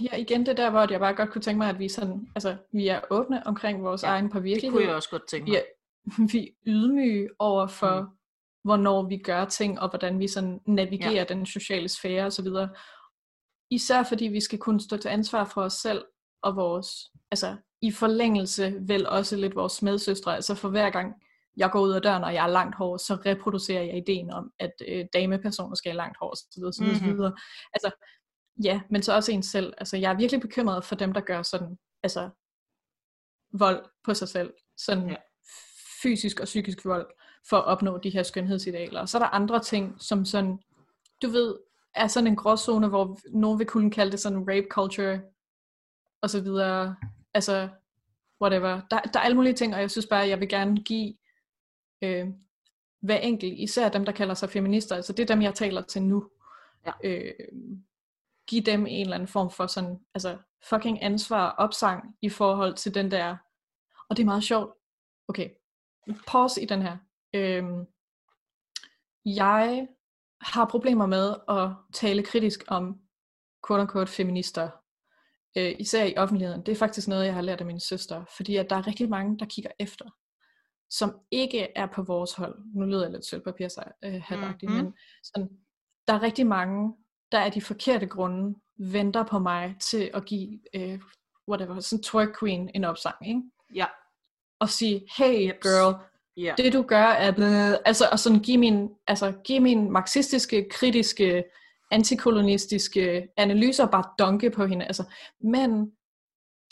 ja, 0.00 0.16
igen 0.16 0.46
det 0.46 0.56
der, 0.56 0.70
hvor 0.70 0.86
jeg 0.90 1.00
bare 1.00 1.14
godt 1.14 1.30
kunne 1.30 1.42
tænke 1.42 1.58
mig, 1.58 1.68
at 1.68 1.78
vi, 1.78 1.88
sådan, 1.88 2.28
altså, 2.34 2.56
vi 2.72 2.88
er 2.88 3.00
åbne 3.10 3.46
omkring 3.46 3.84
vores 3.84 4.02
Ja, 4.02 4.08
egen 4.08 4.30
på 4.30 4.40
Det 4.40 4.70
kunne 4.70 4.84
jeg 4.84 4.94
også 4.94 5.10
godt 5.10 5.28
tænke 5.28 5.44
vi 5.44 5.50
mig. 5.50 5.58
er, 5.58 6.26
vi 6.32 6.38
er 6.46 6.52
ydmyge 6.66 7.28
over 7.38 7.66
for, 7.66 8.00
Mm. 8.00 8.06
hvornår 8.64 9.02
vi 9.08 9.16
gør 9.18 9.44
ting, 9.44 9.80
og 9.80 9.88
hvordan 9.88 10.18
vi 10.18 10.28
sådan 10.28 10.60
navigerer 10.66 11.12
Ja. 11.12 11.24
den 11.24 11.46
sociale 11.46 11.88
sfære 11.88 12.26
osv. 12.26 12.46
Især 13.70 14.02
fordi 14.02 14.24
vi 14.24 14.40
skal 14.40 14.58
kunne 14.58 14.80
stå 14.80 14.96
til 14.96 15.08
ansvar 15.08 15.44
for 15.44 15.62
os 15.62 15.72
selv 15.72 16.04
og 16.42 16.56
vores, 16.56 16.88
altså 17.30 17.56
i 17.82 17.90
forlængelse 17.92 18.74
vel 18.80 19.06
også 19.06 19.36
lidt 19.36 19.54
vores 19.56 19.82
medsøstre. 19.82 20.34
Altså 20.34 20.54
for 20.54 20.68
hver 20.68 20.90
gang 20.90 21.14
jeg 21.56 21.70
går 21.70 21.80
ud 21.80 21.92
af 21.92 22.02
døren, 22.02 22.24
og 22.24 22.34
jeg 22.34 22.44
er 22.44 22.50
langt 22.50 22.76
hår, 22.76 22.96
så 22.96 23.14
reproducerer 23.26 23.82
jeg 23.82 23.96
ideen 23.96 24.30
om, 24.30 24.50
at 24.58 24.72
øh, 24.88 25.04
damepersoner 25.12 25.74
skal 25.74 25.90
have 25.92 25.96
langt 25.96 26.16
hår, 26.20 26.34
så 26.34 26.44
videre, 26.56 26.72
så 26.72 26.82
videre, 26.84 26.98
Mhm. 27.00 27.08
så 27.08 27.12
videre. 27.14 27.34
Altså, 27.74 27.90
ja, 28.64 28.80
men 28.90 29.02
så 29.02 29.14
også 29.14 29.32
en 29.32 29.42
selv. 29.42 29.74
Altså, 29.78 29.96
jeg 29.96 30.12
er 30.12 30.16
virkelig 30.16 30.40
bekymret 30.40 30.84
for 30.84 30.94
dem, 30.94 31.12
der 31.12 31.20
gør 31.20 31.42
sådan, 31.42 31.78
altså, 32.02 32.30
vold 33.52 33.84
på 34.04 34.14
sig 34.14 34.28
selv. 34.28 34.54
Sådan 34.76 35.08
Ja. 35.10 35.16
fysisk 36.02 36.40
og 36.40 36.44
psykisk 36.44 36.84
vold, 36.84 37.06
for 37.48 37.56
at 37.56 37.64
opnå 37.64 37.98
de 37.98 38.10
her 38.10 38.22
skønhedsidealer. 38.22 39.00
Og 39.00 39.08
så 39.08 39.18
er 39.18 39.22
der 39.22 39.28
andre 39.28 39.60
ting, 39.62 39.96
som 39.98 40.24
sådan, 40.24 40.58
du 41.22 41.28
ved, 41.28 41.56
er 41.94 42.06
sådan 42.06 42.26
en 42.26 42.36
gråzone, 42.36 42.88
hvor 42.88 43.18
nogen 43.32 43.58
vil 43.58 43.66
kunne 43.66 43.90
kalde 43.90 44.12
det 44.12 44.20
sådan 44.20 44.48
rape 44.48 44.66
culture, 44.70 45.20
og 46.22 46.30
så 46.30 46.40
videre. 46.40 46.96
Altså, 47.34 47.68
whatever. 48.42 48.80
Der, 48.90 49.00
der 49.00 49.18
er 49.20 49.24
alle 49.24 49.34
mulige 49.36 49.54
ting, 49.54 49.74
og 49.74 49.80
jeg 49.80 49.90
synes 49.90 50.06
bare, 50.06 50.22
at 50.22 50.28
jeg 50.28 50.40
vil 50.40 50.48
gerne 50.48 50.82
give 50.82 51.14
øh, 52.02 52.26
hver 53.00 53.16
enkelt, 53.16 53.58
især 53.58 53.88
dem, 53.88 54.04
der 54.04 54.12
kalder 54.12 54.34
sig 54.34 54.50
feminister, 54.50 54.96
altså 54.96 55.12
det 55.12 55.22
er 55.22 55.34
dem, 55.34 55.42
jeg 55.42 55.54
taler 55.54 55.82
til 55.82 56.02
nu. 56.02 56.30
Ja. 56.86 56.92
Øh, 57.04 57.32
give 58.48 58.62
dem 58.62 58.86
en 58.86 59.00
eller 59.00 59.14
anden 59.14 59.28
form 59.28 59.50
for 59.50 59.66
sådan, 59.66 59.98
altså 60.14 60.38
fucking 60.68 61.02
ansvar 61.02 61.48
og 61.48 61.64
opsang 61.64 62.16
i 62.22 62.28
forhold 62.28 62.74
til 62.74 62.94
den 62.94 63.10
der, 63.10 63.36
og 64.10 64.16
det 64.16 64.22
er 64.22 64.26
meget 64.26 64.44
sjovt. 64.44 64.74
Okay, 65.28 65.50
pause 66.26 66.62
i 66.62 66.66
den 66.66 66.82
her. 66.82 66.96
Øhm, 67.34 67.86
jeg 69.24 69.88
har 70.40 70.64
problemer 70.64 71.06
med 71.06 71.34
at 71.48 71.70
tale 71.92 72.22
kritisk 72.22 72.64
om 72.68 73.00
quote-unquote 73.66 74.06
feminister, 74.06 74.70
øh, 75.56 75.74
især 75.78 76.04
i 76.04 76.16
offentligheden. 76.16 76.66
Det 76.66 76.72
er 76.72 76.76
faktisk 76.76 77.08
noget, 77.08 77.26
jeg 77.26 77.34
har 77.34 77.42
lært 77.42 77.60
af 77.60 77.66
min 77.66 77.80
søster, 77.80 78.24
fordi 78.36 78.56
at 78.56 78.70
der 78.70 78.76
er 78.76 78.86
rigtig 78.86 79.08
mange, 79.08 79.38
der 79.38 79.46
kigger 79.46 79.70
efter, 79.78 80.04
som 80.90 81.20
ikke 81.30 81.68
er 81.76 81.86
på 81.86 82.02
vores 82.02 82.32
hold. 82.32 82.58
Nu 82.74 82.86
lyder 82.86 83.02
jeg 83.02 83.12
lidt 83.12 83.26
sølvpapir 83.26 83.68
øh, 84.04 84.22
Mhm. 84.62 84.72
men 84.72 84.94
sådan, 85.24 85.48
der 86.06 86.14
er 86.14 86.22
rigtig 86.22 86.46
mange, 86.46 86.96
der 87.32 87.40
af 87.40 87.52
de 87.52 87.60
forkerte 87.62 88.06
grunde 88.06 88.58
venter 88.78 89.22
på 89.22 89.38
mig 89.38 89.76
til 89.80 90.10
at 90.14 90.24
give, 90.24 90.58
øh, 90.74 91.00
whatever, 91.48 91.80
sådan 91.80 92.02
twerk 92.02 92.28
queen 92.40 92.70
en 92.74 92.84
opsang, 92.84 93.16
ikke? 93.28 93.42
Ja, 93.74 93.86
Og 94.60 94.68
sige, 94.68 95.06
hey 95.18 95.48
Jeps. 95.48 95.58
girl, 95.62 95.94
ja. 96.36 96.54
det 96.56 96.72
du 96.72 96.82
gør 96.82 97.06
er 97.06 97.32
blevet, 97.32 97.78
altså, 97.84 98.08
og 98.12 98.18
sådan 98.18 98.38
give 98.40 98.58
min, 98.58 98.88
altså, 99.06 99.32
give 99.44 99.60
min 99.60 99.90
marxistiske, 99.92 100.68
kritiske, 100.70 101.44
antikolonistiske 101.90 103.28
analyser 103.36 103.86
bare 103.86 104.04
dunke 104.18 104.50
på 104.50 104.66
hende, 104.66 104.84
altså, 104.84 105.04
men 105.40 105.92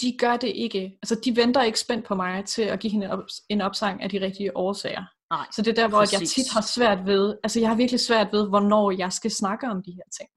de 0.00 0.16
gør 0.18 0.36
det 0.36 0.48
ikke, 0.48 0.98
altså 1.02 1.20
de 1.24 1.36
venter 1.36 1.62
ikke 1.62 1.80
spændt 1.80 2.06
på 2.06 2.14
mig 2.14 2.44
til 2.44 2.62
at 2.62 2.80
give 2.80 2.90
hende 2.90 3.06
en, 3.06 3.12
op, 3.12 3.24
en 3.48 3.60
opsang 3.60 4.02
af 4.02 4.10
de 4.10 4.20
rigtige 4.20 4.56
årsager. 4.56 5.04
Nej. 5.30 5.46
Så 5.52 5.62
det 5.62 5.70
er 5.70 5.82
der, 5.82 5.88
hvor 5.88 6.00
jeg 6.00 6.18
Præcis. 6.20 6.34
tit 6.34 6.52
har 6.52 6.60
svært 6.60 7.06
ved, 7.06 7.36
altså 7.42 7.60
jeg 7.60 7.68
har 7.68 7.76
virkelig 7.76 8.00
svært 8.00 8.32
ved, 8.32 8.48
hvornår 8.48 8.90
jeg 8.90 9.12
skal 9.12 9.30
snakke 9.30 9.66
om 9.66 9.82
de 9.82 9.92
her 9.92 10.08
ting. 10.18 10.28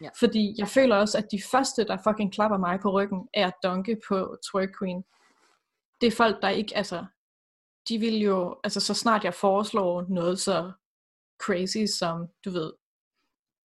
Ja. 0.00 0.08
Fordi 0.18 0.54
jeg 0.58 0.68
føler 0.68 0.96
også, 0.96 1.18
at 1.18 1.26
de 1.30 1.42
første, 1.50 1.84
der 1.84 1.96
fucking 2.08 2.32
klapper 2.32 2.58
mig 2.58 2.80
på 2.80 2.90
ryggen, 2.90 3.28
er 3.34 3.46
at 3.46 3.54
dunke 3.62 4.00
på 4.08 4.36
Twerk 4.50 4.68
Queen. 4.78 5.04
Det 6.00 6.06
er 6.06 6.16
folk, 6.16 6.42
der 6.42 6.48
ikke, 6.48 6.76
altså, 6.76 7.04
de 7.88 7.98
vil 7.98 8.18
jo, 8.18 8.60
altså 8.64 8.80
så 8.80 8.94
snart 8.94 9.24
jeg 9.24 9.34
foreslår 9.34 10.06
noget 10.08 10.40
så 10.40 10.72
crazy 11.42 11.84
som, 11.98 12.26
du 12.44 12.50
ved, 12.50 12.72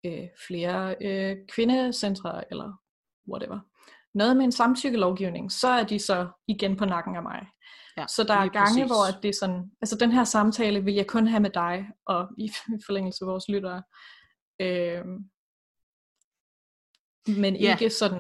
øh, 0.06 0.28
flere 0.48 0.96
øh, 1.02 1.38
kvindecentre 1.48 2.52
eller 2.52 2.74
whatever. 3.32 3.60
Noget 4.14 4.38
med 4.38 4.46
en 4.46 4.52
samtykkelovgivning, 4.52 5.52
så 5.52 5.68
er 5.68 5.84
de 5.84 6.00
så 6.00 6.28
igen 6.48 6.78
på 6.78 6.86
nakken 6.86 7.16
af 7.16 7.24
mig. 7.24 7.48
Ja, 7.98 8.06
så 8.08 8.24
der 8.24 8.34
er 8.34 8.50
gange, 8.50 8.82
præcis. 8.82 8.92
hvor 8.92 9.18
at 9.18 9.24
det 9.24 9.30
er 9.30 9.38
sådan, 9.40 9.72
altså 9.82 9.96
den 9.96 10.12
her 10.12 10.24
samtale 10.24 10.84
vil 10.84 10.94
jeg 10.94 11.08
kun 11.08 11.28
have 11.28 11.40
med 11.40 11.50
dig, 11.50 11.88
og 12.06 12.28
i 12.38 12.52
forlængelse 12.86 13.26
af 13.26 13.28
vores 13.28 13.50
lyttere. 13.50 13.84
Øh, 14.62 15.04
men 17.38 17.56
Ja. 17.56 17.72
ikke 17.82 17.90
sådan, 17.96 18.20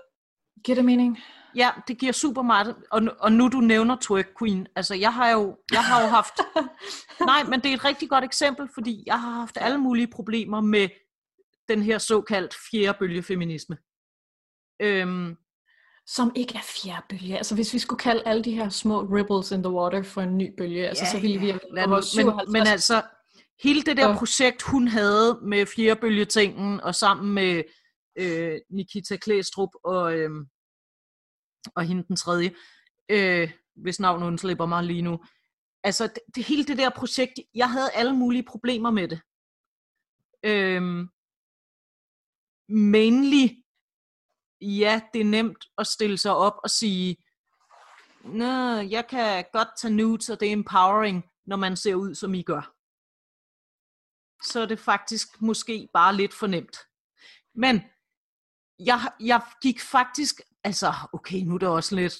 giver 0.63 0.75
det 0.75 0.85
mening? 0.85 1.19
Ja, 1.55 1.69
det 1.87 1.97
giver 1.97 2.11
super 2.11 2.41
meget. 2.41 2.75
Og, 2.91 3.03
nu- 3.03 3.11
og 3.19 3.31
nu 3.31 3.47
du 3.47 3.57
nævner 3.59 3.97
Twerk 4.01 4.27
Queen, 4.39 4.67
altså 4.75 4.95
jeg 4.95 5.13
har 5.13 5.29
jo, 5.29 5.57
jeg 5.71 5.83
har 5.83 6.01
jo 6.01 6.07
haft, 6.07 6.33
nej, 7.31 7.43
men 7.43 7.59
det 7.61 7.71
er 7.71 7.73
et 7.75 7.85
rigtig 7.85 8.09
godt 8.09 8.23
eksempel, 8.23 8.69
fordi 8.73 9.03
jeg 9.05 9.21
har 9.21 9.31
haft 9.31 9.57
alle 9.61 9.77
mulige 9.77 10.07
problemer 10.07 10.61
med 10.61 10.89
den 11.69 11.81
her 11.81 11.97
såkaldt 11.97 12.55
fjerde 12.71 12.97
bølge 12.99 13.23
feminisme. 13.23 13.77
Øhm, 14.81 15.35
Som 16.07 16.31
ikke 16.35 16.55
er 16.55 16.61
fjerde 16.83 17.05
bølge. 17.09 17.37
Altså 17.37 17.55
hvis 17.55 17.73
vi 17.73 17.79
skulle 17.79 17.99
kalde 17.99 18.23
alle 18.25 18.43
de 18.43 18.51
her 18.55 18.69
små 18.69 19.01
ripples 19.01 19.51
in 19.51 19.63
the 19.63 19.71
water 19.73 20.03
for 20.03 20.21
en 20.21 20.37
ny 20.37 20.55
bølge, 20.57 20.87
altså 20.87 21.05
så 21.11 21.19
ville 21.19 21.39
vi 21.39 21.51
over 21.51 21.85
nu, 21.85 21.91
men, 21.93 22.03
57 22.03 22.51
men 22.53 22.67
altså, 22.67 23.01
hele 23.63 23.81
det 23.81 23.97
der 23.97 24.17
projekt, 24.17 24.61
hun 24.61 24.87
havde 24.87 25.39
med 25.43 25.65
fjerbølgetingen, 25.65 26.81
og 26.81 26.95
sammen 26.95 27.33
med 27.33 27.63
øh, 28.15 28.59
Nikita 28.69 29.17
Klæstrup 29.17 29.69
og, 29.83 30.17
øh, 30.17 30.29
og 31.75 31.83
hende 31.83 32.03
den 32.07 32.15
tredje, 32.15 32.55
øh, 33.09 33.51
hvis 33.75 33.99
navn 33.99 34.21
hun 34.21 34.37
slipper 34.37 34.65
mig 34.65 34.83
lige 34.83 35.01
nu. 35.01 35.23
Altså, 35.83 36.07
det, 36.07 36.19
det, 36.35 36.43
hele 36.43 36.65
det 36.65 36.77
der 36.77 36.89
projekt, 36.89 37.39
jeg 37.53 37.71
havde 37.71 37.91
alle 37.91 38.15
mulige 38.15 38.43
problemer 38.43 38.91
med 38.91 39.07
det. 39.07 39.21
Øh, 40.43 40.81
mainly, 42.69 43.63
ja, 44.61 45.01
det 45.13 45.21
er 45.21 45.25
nemt 45.25 45.65
at 45.77 45.87
stille 45.87 46.17
sig 46.17 46.35
op 46.35 46.55
og 46.63 46.69
sige, 46.69 47.17
Nå, 48.23 48.75
jeg 48.75 49.07
kan 49.07 49.45
godt 49.53 49.67
tage 49.77 49.93
nudes, 49.93 50.29
og 50.29 50.39
det 50.39 50.47
er 50.47 50.53
empowering, 50.53 51.23
når 51.45 51.55
man 51.55 51.77
ser 51.77 51.95
ud, 51.95 52.15
som 52.15 52.33
I 52.33 52.41
gør. 52.41 52.73
Så 54.43 54.59
er 54.59 54.65
det 54.65 54.79
faktisk 54.79 55.41
måske 55.41 55.89
bare 55.93 56.15
lidt 56.15 56.33
for 56.33 56.47
nemt. 56.47 56.77
Men 57.55 57.81
jeg, 58.79 59.11
jeg 59.19 59.41
gik 59.61 59.81
faktisk, 59.81 60.41
altså 60.63 60.93
okay, 61.13 61.41
nu 61.41 61.53
er 61.53 61.57
det 61.57 61.67
også 61.67 61.95
lidt, 61.95 62.13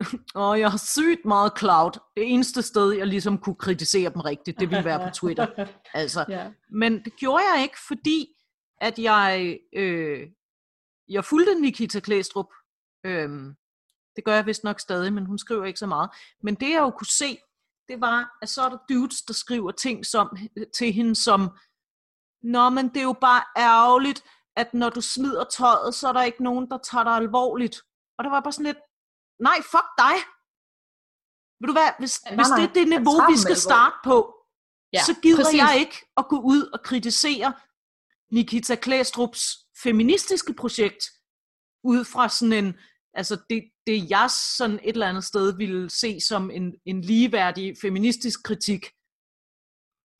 og 0.34 0.60
jeg 0.60 0.70
har 0.70 0.78
sygt 0.78 1.24
meget 1.24 1.52
cloud. 1.58 1.92
Det 2.16 2.32
eneste 2.32 2.62
sted, 2.62 2.92
jeg 2.92 3.06
ligesom 3.06 3.38
kunne 3.38 3.56
kritisere 3.56 4.10
dem 4.10 4.20
rigtigt, 4.20 4.60
det 4.60 4.70
ville 4.70 4.84
være 4.84 5.08
på 5.08 5.14
Twitter. 5.14 5.46
Altså, 5.94 6.24
ja. 6.28 6.50
men 6.70 7.04
det 7.04 7.16
gjorde 7.16 7.44
jeg 7.54 7.62
ikke, 7.62 7.76
fordi 7.88 8.28
at 8.80 8.98
jeg, 8.98 9.58
øh, 9.72 10.28
jeg 11.08 11.24
fulgte 11.24 11.60
Nikita 11.60 12.00
Klæstrup. 12.00 12.52
Øhm, 13.06 13.54
det 14.16 14.24
gør 14.24 14.34
jeg 14.34 14.46
vist 14.46 14.64
nok 14.64 14.80
stadig, 14.80 15.12
men 15.12 15.26
hun 15.26 15.38
skriver 15.38 15.64
ikke 15.64 15.78
så 15.78 15.86
meget. 15.86 16.10
Men 16.42 16.54
det 16.54 16.70
jeg 16.70 16.80
jo 16.80 16.90
kunne 16.90 17.06
se, 17.06 17.38
det 17.88 18.00
var, 18.00 18.38
at 18.42 18.48
så 18.48 18.62
er 18.62 18.68
der 18.68 18.78
dudes, 18.88 19.22
der 19.22 19.34
skriver 19.34 19.70
ting 19.70 20.06
som, 20.06 20.36
til 20.76 20.92
hende 20.92 21.14
som, 21.14 21.50
Nå, 22.42 22.70
men 22.70 22.88
det 22.88 22.96
er 22.96 23.02
jo 23.02 23.16
bare 23.20 23.42
ærgerligt, 23.56 24.24
at 24.56 24.74
når 24.74 24.90
du 24.90 25.00
smider 25.00 25.44
tøjet, 25.44 25.94
så 25.94 26.08
er 26.08 26.12
der 26.12 26.22
ikke 26.22 26.42
nogen, 26.42 26.70
der 26.70 26.78
tager 26.78 27.04
dig 27.04 27.12
alvorligt. 27.12 27.76
Og 28.18 28.24
der 28.24 28.30
var 28.30 28.40
bare 28.40 28.52
sådan 28.52 28.66
lidt, 28.66 28.78
nej, 29.48 29.58
fuck 29.72 29.88
dig. 30.04 30.16
Ved 31.60 31.66
du 31.70 31.72
hvad, 31.72 31.90
hvis, 31.98 32.14
Nej, 32.24 32.34
hvis 32.34 32.48
nej, 32.48 32.58
det 32.58 32.68
er 32.70 32.74
det 32.74 32.88
niveau, 32.88 33.18
vi 33.32 33.36
skal 33.38 33.56
starte 33.56 33.96
på, 34.04 34.16
Ja, 34.92 35.02
så 35.04 35.14
gider 35.22 35.44
præcis. 35.44 35.58
jeg 35.58 35.76
ikke 35.78 35.96
at 36.16 36.28
gå 36.28 36.38
ud 36.40 36.62
og 36.74 36.80
kritisere 36.82 37.54
Nikita 38.32 38.74
Klæstrups 38.74 39.42
feministiske 39.82 40.54
projekt 40.54 41.04
ud 41.84 42.04
fra 42.04 42.28
sådan 42.28 42.52
en, 42.52 42.74
altså 43.14 43.36
det, 43.50 43.64
det 43.86 44.10
jeg 44.10 44.30
sådan 44.58 44.80
et 44.82 44.92
eller 44.92 45.08
andet 45.08 45.24
sted 45.24 45.56
ville 45.56 45.90
se 45.90 46.20
som 46.20 46.50
en, 46.50 46.74
en 46.86 47.00
ligeværdig 47.00 47.76
feministisk 47.82 48.42
kritik. 48.42 48.82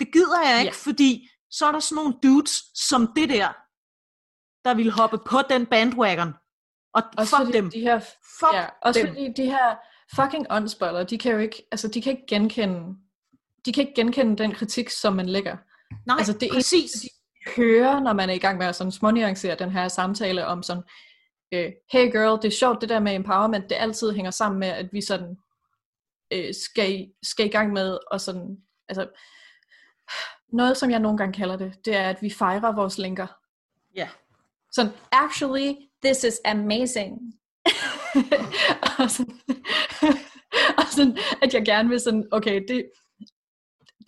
Det 0.01 0.13
gider 0.13 0.41
jeg 0.49 0.59
ikke, 0.61 0.77
Ja. 0.77 0.91
fordi 0.91 1.29
så 1.51 1.67
er 1.67 1.73
der 1.73 1.81
sådan 1.81 1.97
nogle 1.97 2.19
dudes 2.23 2.63
som 2.75 3.13
det 3.17 3.29
der, 3.29 3.53
der 4.65 4.75
vil 4.75 4.91
hoppe 4.91 5.19
på 5.19 5.37
den 5.51 5.67
bandwagon. 5.67 6.35
Og 6.95 7.03
Også 7.19 7.37
fuck 7.37 7.47
fordi 7.47 7.59
dem. 7.59 7.71
de 7.71 7.81
her, 7.81 8.01
Fuck 8.41 8.55
ja, 8.55 8.67
også 8.83 9.01
dem. 9.01 9.09
fordi 9.09 9.33
de 9.37 9.45
her 9.45 9.77
fucking 10.17 10.47
åndsboller, 10.51 11.05
de 11.05 11.19
kan 11.19 11.33
jo 11.33 11.39
ikke, 11.39 11.69
altså 11.71 11.89
de 11.89 12.03
kan 12.03 12.13
ikke 12.13 12.27
genkende, 12.29 12.97
de 13.65 13.73
kan 13.73 13.81
ikke 13.81 13.95
genkende 13.95 14.43
den 14.43 14.53
kritik, 14.53 14.91
som 14.91 15.13
man 15.13 15.27
lægger. 15.27 15.57
Nej, 16.07 16.17
altså, 16.19 16.33
det 16.33 16.49
er 16.49 16.53
præcis. 16.55 16.95
eneste, 16.95 17.09
Høre, 17.57 18.01
når 18.01 18.13
man 18.13 18.31
er 18.31 18.35
i 18.35 18.39
gang 18.39 18.59
med 18.59 18.67
at 18.67 18.77
sådan 18.77 18.93
smånuancere 18.93 19.55
den 19.55 19.71
her 19.71 19.89
samtale 19.89 20.47
om 20.47 20.63
sådan, 20.63 20.83
øh, 21.53 21.73
hey 21.93 22.13
girl, 22.13 22.43
det 22.43 22.45
er 22.45 22.59
sjovt 22.59 22.81
det 22.81 22.89
der 22.89 23.01
med 23.01 23.15
empowerment, 23.15 23.69
det 23.69 23.77
altid 23.79 24.13
hænger 24.13 24.31
sammen 24.31 24.61
med, 24.61 24.69
at 24.69 24.89
vi 24.93 25.01
sådan 25.01 25.37
øh, 26.33 26.55
skal, 26.65 27.09
skal 27.23 27.47
i 27.47 27.49
gang 27.49 27.73
med, 27.73 27.99
og 28.11 28.21
sådan, 28.21 28.57
altså, 28.89 29.09
noget 30.53 30.77
som 30.77 30.91
jeg 30.91 30.99
nogle 30.99 31.19
gange 31.19 31.33
kalder 31.33 31.57
det, 31.57 31.85
det 31.85 31.97
er, 31.97 32.09
at 32.11 32.23
vi 32.23 32.31
fejrer 32.31 32.75
vores 32.75 32.99
linker. 32.99 33.27
Ja. 33.97 34.09
Sådan, 34.75 34.93
actually, 35.13 35.75
this 36.05 36.25
is 36.25 36.41
amazing. 36.45 37.19
og, 38.99 39.11
sådan, 39.17 39.39
og 40.79 40.85
sådan, 40.91 41.19
at 41.43 41.55
jeg 41.55 41.65
gerne 41.65 41.89
vil 41.89 42.01
sådan, 42.01 42.29
okay, 42.31 42.65
det, 42.69 42.91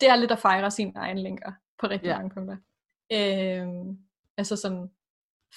det 0.01 0.09
er 0.09 0.15
lidt 0.15 0.31
at 0.31 0.39
fejre 0.39 0.71
sine 0.71 0.91
egne 0.95 1.23
linker 1.23 1.51
på 1.79 1.87
rigtig 1.87 2.07
Ja. 2.07 2.17
mange 2.17 2.29
punkter. 2.29 2.57
Øhm, 3.13 3.97
altså 4.37 4.55
sådan, 4.55 4.89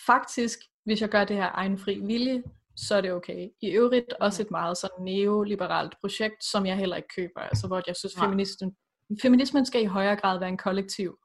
faktisk, 0.07 0.59
hvis 0.85 1.01
jeg 1.01 1.09
gør 1.09 1.25
det 1.25 1.37
her 1.37 1.51
egen 1.55 1.79
fri 1.79 1.99
vilje, 1.99 2.43
så 2.77 2.95
er 2.95 3.01
det 3.01 3.13
okay. 3.13 3.49
I 3.61 3.71
øvrigt 3.71 4.13
også 4.13 4.43
et 4.43 4.51
meget 4.51 4.77
sådan 4.79 5.05
neoliberalt 5.05 5.95
projekt, 6.01 6.45
som 6.45 6.67
jeg 6.67 6.77
heller 6.77 6.97
ikke 6.97 7.09
køber. 7.17 7.41
Altså 7.41 7.67
hvor 7.67 7.83
jeg 7.87 7.97
synes, 7.97 8.15
feminismen, 8.19 8.77
feminismen 9.23 9.67
skal 9.67 9.83
i 9.83 9.85
højere 9.85 10.17
grad 10.17 10.39
være 10.39 10.49
en 10.49 10.57
kollektiv 10.57 11.19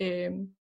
øhm, 0.00 0.54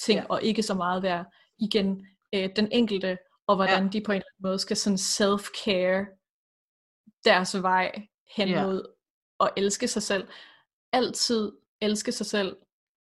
ting, 0.00 0.20
ja. 0.20 0.26
og 0.28 0.42
ikke 0.42 0.62
så 0.62 0.74
meget 0.74 1.02
være 1.02 1.24
igen 1.58 2.06
øh, 2.34 2.48
den 2.56 2.72
enkelte, 2.72 3.18
og 3.46 3.56
hvordan 3.56 3.84
Ja. 3.84 3.88
de 3.90 4.00
på 4.00 4.12
en 4.12 4.16
eller 4.16 4.26
anden 4.28 4.42
måde 4.48 4.58
skal 4.58 4.76
sådan 4.76 4.96
self-care 4.98 6.14
deres 7.24 7.62
vej 7.62 8.06
hen 8.36 8.48
Ja. 8.48 8.66
mod 8.66 8.94
at 9.40 9.50
elske 9.56 9.88
sig 9.88 10.02
selv. 10.02 10.28
Altid 10.92 11.52
elske 11.80 12.12
sig 12.12 12.26
selv 12.26 12.56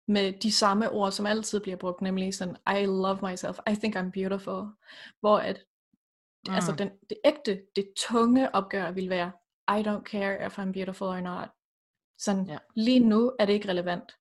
med 0.07 0.33
de 0.33 0.51
samme 0.51 0.89
ord, 0.91 1.11
som 1.11 1.25
altid 1.25 1.59
bliver 1.59 1.77
brugt, 1.77 2.01
nemlig 2.01 2.33
sådan, 2.33 2.55
I 2.81 2.85
love 2.85 3.19
myself, 3.31 3.59
I 3.71 3.75
think 3.75 3.95
I'm 3.95 4.11
beautiful. 4.11 4.63
Hvor 5.19 5.37
at, 5.37 5.63
mm. 6.47 6.53
altså 6.53 6.71
Mm. 6.71 6.77
den, 6.77 6.89
det 7.09 7.17
ægte, 7.25 7.61
det 7.75 7.93
tunge 7.97 8.55
opgør 8.55 8.91
vil 8.91 9.09
være, 9.09 9.31
I 9.79 9.81
don't 9.87 10.03
care 10.03 10.45
if 10.45 10.59
I'm 10.59 10.71
beautiful 10.71 11.07
or 11.07 11.19
not. 11.19 11.49
Sådan, 12.19 12.45
ja. 12.49 12.57
lige 12.75 12.99
nu 12.99 13.35
er 13.39 13.45
det 13.45 13.53
ikke 13.53 13.69
relevant. 13.69 14.11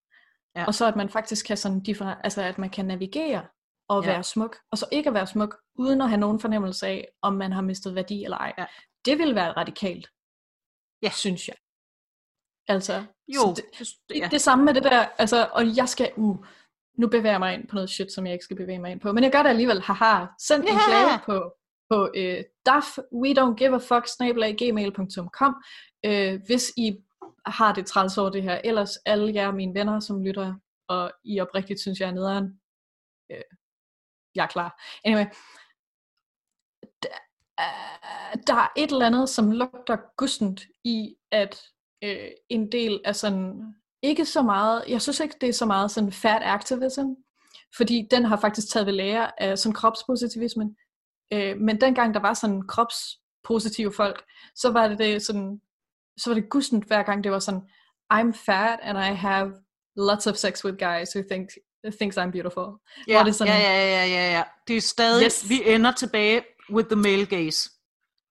Ja. 0.57 0.67
Og 0.67 0.75
så 0.75 0.87
at 0.87 0.97
man 0.97 1.09
faktisk 1.09 1.47
kan 1.47 1.57
sådan, 1.57 1.83
differ- 1.89 2.21
altså 2.25 2.43
at 2.43 2.59
man 2.59 2.71
kan 2.71 2.85
navigere 2.87 3.47
og 3.89 4.05
Ja. 4.05 4.11
være 4.11 4.23
smuk, 4.23 4.57
og 4.71 4.79
så 4.79 4.87
ikke 4.93 5.09
at 5.09 5.15
være 5.15 5.27
smuk, 5.27 5.57
uden 5.79 6.01
at 6.01 6.09
have 6.09 6.21
nogen 6.21 6.41
fornemmelse 6.41 6.87
af, 6.87 7.09
om 7.23 7.33
man 7.35 7.53
har 7.53 7.63
mistet 7.63 7.95
værdi 7.95 8.25
eller 8.25 8.37
ej. 8.37 8.53
Ja. 8.59 8.67
Det 9.05 9.19
vil 9.19 9.35
være 9.35 9.53
radikalt, 9.53 10.09
Ja. 11.03 11.11
synes 11.11 11.49
jeg. 11.49 11.57
Altså, 12.69 13.05
Jo, 13.29 13.55
det, 13.57 13.65
ja. 14.17 14.29
det 14.31 14.41
samme 14.41 14.65
med 14.65 14.75
det 14.75 14.83
der, 14.85 15.07
altså, 15.19 15.49
og 15.53 15.77
jeg 15.77 15.89
skal, 15.89 16.13
uh, 16.17 16.47
nu 16.99 17.09
bevæger 17.09 17.33
jeg 17.33 17.41
mig 17.41 17.55
ind 17.55 17.69
på 17.69 17.75
noget 17.75 17.91
shit, 17.91 18.13
som 18.13 18.27
jeg 18.27 18.33
ikke 18.33 18.45
skal 18.45 18.57
bevæge 18.57 18.79
mig 18.79 18.91
ind 18.91 19.01
på, 19.01 19.13
men 19.13 19.25
jeg 19.25 19.33
gør 19.33 19.43
det 19.43 19.51
alligevel, 19.51 19.81
haha, 19.83 20.27
send 20.41 20.63
en 20.63 20.69
Ja. 20.69 20.79
klage 20.89 21.21
på, 21.27 21.55
på 21.91 22.11
øh, 22.17 22.45
daf, 22.67 22.99
we 23.13 23.29
don't 23.41 23.55
give 23.55 23.75
a 23.75 23.79
fuck, 23.79 24.07
gmail.com, 24.59 25.55
øh, 26.07 26.41
hvis 26.47 26.73
I 26.77 26.97
har 27.47 27.75
det 27.75 27.87
træls 27.87 28.19
over 28.19 28.31
det 28.31 28.43
her, 28.43 28.61
ellers 28.65 28.97
alle 28.97 29.35
jer 29.35 29.53
mine 29.53 29.75
venner, 29.75 30.01
som 30.01 30.23
lytter, 30.23 30.55
og 30.89 31.13
I 31.25 31.41
oprigtigt 31.41 31.81
synes, 31.81 32.01
jeg 32.01 32.09
er 32.09 32.13
nederen, 32.13 32.61
øh, 33.33 33.43
jeg 34.35 34.43
er 34.43 34.47
klar. 34.47 34.83
Anyway, 35.05 35.27
der, 37.03 37.09
øh, 37.61 38.43
der 38.47 38.55
er 38.55 38.73
et 38.77 38.93
eller 38.93 39.07
andet, 39.07 39.29
som 39.29 39.51
lugter 39.51 39.97
gustent 40.17 40.63
i, 40.85 41.15
at 41.31 41.63
øh, 42.05 42.31
en 42.49 42.73
del 42.73 43.01
af 43.05 43.17
sådan, 43.17 43.75
ikke 44.03 44.25
så 44.25 44.43
meget, 44.43 44.85
jeg 44.89 45.03
synes 45.03 45.21
ikke, 45.21 45.37
det 45.41 45.49
er 45.49 45.53
så 45.53 45.67
meget 45.67 45.91
sådan 45.91 46.13
fat 46.13 46.43
activism, 46.45 47.07
fordi 47.77 48.09
den 48.11 48.25
har 48.25 48.37
faktisk 48.37 48.73
taget 48.73 48.87
ved 48.87 48.93
lære 48.93 49.43
af 49.43 49.59
sådan 49.59 49.75
kropspositivismen. 49.75 50.77
Øh, 51.33 51.57
men 51.57 51.81
dengang 51.81 52.15
der 52.15 52.21
var 52.21 52.35
sådan 52.35 52.67
kropspositive 52.67 53.93
folk, 53.93 54.25
så 54.55 54.71
var 54.73 54.89
det, 54.89 54.99
det 54.99 55.23
sådan, 55.23 55.61
så 56.17 56.31
var 56.31 56.35
det 56.35 56.51
gustent 56.51 56.87
hver 56.87 57.03
gang 57.03 57.25
det 57.25 57.33
var 57.33 57.39
sådan, 57.39 57.63
I'm 58.13 58.33
fat 58.47 58.79
and 58.83 58.99
I 58.99 59.15
have 59.17 59.55
lots 59.97 60.27
of 60.27 60.37
sex 60.37 60.65
with 60.65 60.77
guys 60.79 61.17
who 61.17 61.23
think 61.31 61.49
thinks 61.93 62.17
I'm 62.19 62.31
beautiful. 62.31 62.65
Ja, 63.09 63.23
det 63.25 63.35
sådan- 63.35 63.53
ja, 63.53 63.61
ja, 63.63 63.87
ja, 63.87 64.07
ja, 64.07 64.33
ja. 64.33 64.43
Det 64.69 64.77
er 64.77 64.81
stadig, 64.81 65.25
Yes. 65.25 65.49
vi 65.49 65.63
ender 65.75 65.93
tilbage 65.93 66.45
with 66.71 66.89
the 66.89 66.97
male 66.97 67.27
gaze. 67.27 67.71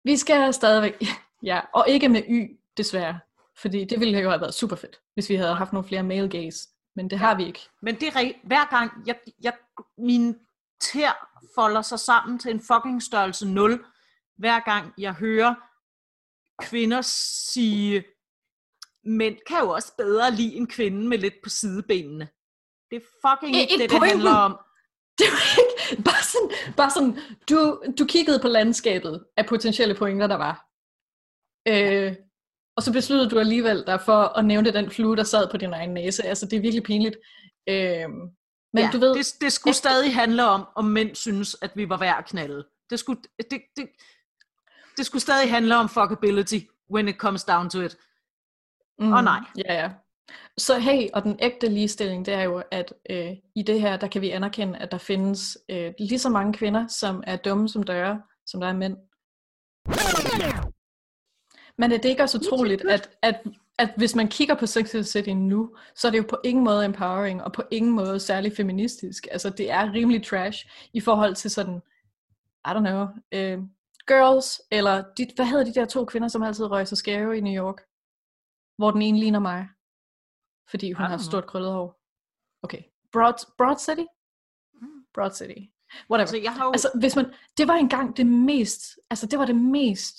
Vi 0.04 0.18
skal 0.18 0.54
stadigvæk, 0.54 1.02
ja, 1.44 1.62
og 1.74 1.86
ikke 1.90 2.10
med 2.10 2.22
Y, 2.30 2.60
desværre. 2.78 3.20
Fordi 3.58 3.86
det 3.86 4.00
ville 4.00 4.20
jo 4.20 4.30
have 4.30 4.42
været 4.42 4.54
super 4.54 4.76
fedt, 4.76 5.00
hvis 5.14 5.30
vi 5.30 5.36
havde 5.36 5.56
haft 5.56 5.74
nogle 5.74 5.88
flere 5.88 6.04
male 6.04 6.30
gays. 6.30 6.68
Men 6.96 7.10
det 7.10 7.20
har 7.20 7.36
vi 7.36 7.46
ikke. 7.46 7.60
Men 7.82 7.96
det 8.00 8.08
er 8.08 8.32
hver 8.48 8.66
gang, 8.70 8.92
jeg, 9.08 9.16
jeg, 9.44 9.54
min 9.98 10.36
tær 10.82 11.40
folder 11.56 11.82
sig 11.82 12.00
sammen 12.00 12.40
til 12.40 12.52
en 12.52 12.60
fucking 12.60 13.04
størrelse 13.04 13.48
0, 13.48 13.86
hver 14.38 14.60
gang 14.60 14.94
jeg 14.98 15.14
hører 15.14 15.56
kvinder 16.62 17.02
sige, 17.02 18.04
mænd 19.04 19.36
kan 19.48 19.60
jo 19.60 19.70
også 19.70 19.94
bedre 19.98 20.32
lide 20.32 20.56
en 20.56 20.68
kvinde 20.68 21.08
med 21.08 21.18
lidt 21.18 21.34
på 21.44 21.50
sidebenene. 21.50 22.28
Det 22.94 23.04
er 23.04 23.30
fucking 23.30 23.56
ikke 23.56 23.74
i 23.76 23.78
det, 23.78 23.90
det 23.90 24.00
pointen. 24.00 24.10
handler 24.10 24.32
om. 24.32 24.58
Det 25.20 25.26
var 25.32 25.60
ikke 25.62 26.04
bare 26.04 26.24
sådan, 26.24 26.74
bare 26.78 26.92
sådan 26.92 27.20
du, 27.50 27.84
du 28.00 28.06
kiggede 28.06 28.40
på 28.40 28.48
landskabet 28.48 29.26
af 29.38 29.46
potentielle 29.46 29.96
pointer, 29.96 30.28
der 30.28 30.36
var. 30.36 30.56
Øh, 31.68 32.16
og 32.78 32.84
så 32.84 32.94
besluttede 32.94 33.30
du 33.30 33.40
alligevel 33.40 33.84
dig 33.88 34.02
for 34.02 34.38
at 34.38 34.46
nævne 34.46 34.74
den 34.74 34.92
flue, 34.92 35.16
der 35.18 35.24
sad 35.24 35.52
på 35.52 35.58
din 35.58 35.74
egen 35.74 35.94
næse. 35.94 36.24
Altså, 36.24 36.46
det 36.46 36.58
er 36.58 36.62
virkelig 36.62 36.84
pinligt. 36.84 37.16
Øh, 37.70 38.10
men 38.74 38.84
ja, 38.84 38.90
du 38.94 38.98
ved, 39.00 39.10
det, 39.16 39.26
det 39.42 39.54
skulle 39.54 39.72
efter- 39.72 39.90
stadig 39.90 40.16
handle 40.16 40.46
om, 40.46 40.66
om 40.76 40.86
mænd 40.86 41.16
synes, 41.16 41.56
at 41.62 41.72
vi 41.76 41.90
var 41.90 41.98
værd 41.98 42.18
at 42.20 42.26
knalde. 42.26 42.68
Det 42.90 43.00
skulle, 43.00 43.22
det, 43.52 43.62
det, 43.78 43.90
det 44.98 45.06
skulle 45.06 45.22
stadig 45.22 45.50
handle 45.52 45.76
om 45.78 45.90
fuckability, 45.90 46.60
when 46.92 47.08
it 47.08 47.16
comes 47.16 47.44
down 47.44 47.70
to 47.70 47.80
it. 47.82 47.98
Mm, 49.00 49.14
Åh, 49.14 49.24
nej. 49.24 49.40
Ja, 49.58 49.74
ja. 49.74 49.92
Så 50.58 50.80
hey, 50.80 51.08
og 51.14 51.24
den 51.24 51.40
ægte 51.42 51.70
ligestilling, 51.70 52.26
det 52.26 52.34
er 52.34 52.42
jo, 52.42 52.64
at 52.72 52.94
øh, 53.10 53.32
i 53.56 53.64
det 53.64 53.82
her, 53.82 53.98
der 53.98 54.08
kan 54.08 54.22
vi 54.22 54.30
anerkende, 54.30 54.78
at 54.78 54.92
der 54.92 54.98
findes 54.98 55.58
øh, 55.70 55.94
lige 56.00 56.20
så 56.20 56.30
mange 56.30 56.54
kvinder, 56.54 56.88
som 56.88 57.24
er 57.28 57.36
dumme 57.36 57.70
som 57.70 57.84
døre, 57.84 58.22
som 58.46 58.62
der 58.62 58.68
er 58.68 58.74
mænd. 58.74 58.98
Men 61.78 61.92
er 61.92 61.98
det 61.98 62.10
ikke 62.10 62.24
også 62.24 62.38
utroligt, 62.38 62.82
at, 62.90 63.10
at, 63.22 63.42
at 63.80 63.90
hvis 63.98 64.16
man 64.16 64.28
kigger 64.28 64.56
på 64.56 64.66
Sex 64.66 64.96
and 64.96 65.04
City 65.04 65.30
nu, 65.30 65.76
så 65.96 66.08
er 66.08 66.12
det 66.12 66.18
jo 66.18 66.26
på 66.30 66.38
ingen 66.44 66.64
måde 66.64 66.86
empowering, 66.86 67.44
og 67.44 67.54
på 67.54 67.64
ingen 67.72 67.92
måde 67.92 68.20
særlig 68.20 68.56
feministisk. 68.56 69.28
Altså 69.32 69.50
det 69.50 69.72
er 69.72 69.94
rimelig 69.94 70.26
trash 70.26 70.66
i 70.94 71.00
forhold 71.00 71.36
til 71.36 71.52
sådan, 71.52 71.82
I 72.68 72.70
don't 72.70 72.80
know, 72.80 73.08
øh, 73.32 73.60
girls, 74.08 74.62
eller 74.72 75.04
de, 75.18 75.28
hvad 75.36 75.46
hedder 75.46 75.66
de 75.66 75.74
der 75.74 75.86
to 75.86 76.06
kvinder, 76.06 76.28
som 76.28 76.44
altid 76.44 76.66
røg 76.66 76.88
sig 76.88 76.98
skæve 76.98 77.38
i 77.38 77.42
New 77.42 77.64
York? 77.64 77.82
Hvor 78.78 78.92
den 78.92 79.02
ene 79.02 79.20
ligner 79.20 79.40
mig, 79.40 79.68
fordi 80.70 80.92
hun 80.92 81.06
har 81.06 81.18
stort 81.18 81.46
krøllet 81.48 81.72
hår. 81.72 82.00
Okay, 82.64 82.82
Broad, 83.12 83.34
Broad 83.58 83.78
City? 83.80 84.06
Broad 85.14 85.32
City. 85.32 85.60
Whatever. 86.10 86.20
Altså, 86.22 86.38
jeg 86.38 86.54
har 86.54 86.66
jo, 86.66 86.72
Altså, 86.72 86.90
hvis 87.00 87.16
man, 87.16 87.26
det 87.58 87.68
var 87.68 87.74
engang 87.76 88.18
det 88.18 88.28
mest, 88.28 88.82
altså 89.10 89.26
det 89.28 89.40
var 89.40 89.46
det 89.46 89.56
mest 89.56 90.16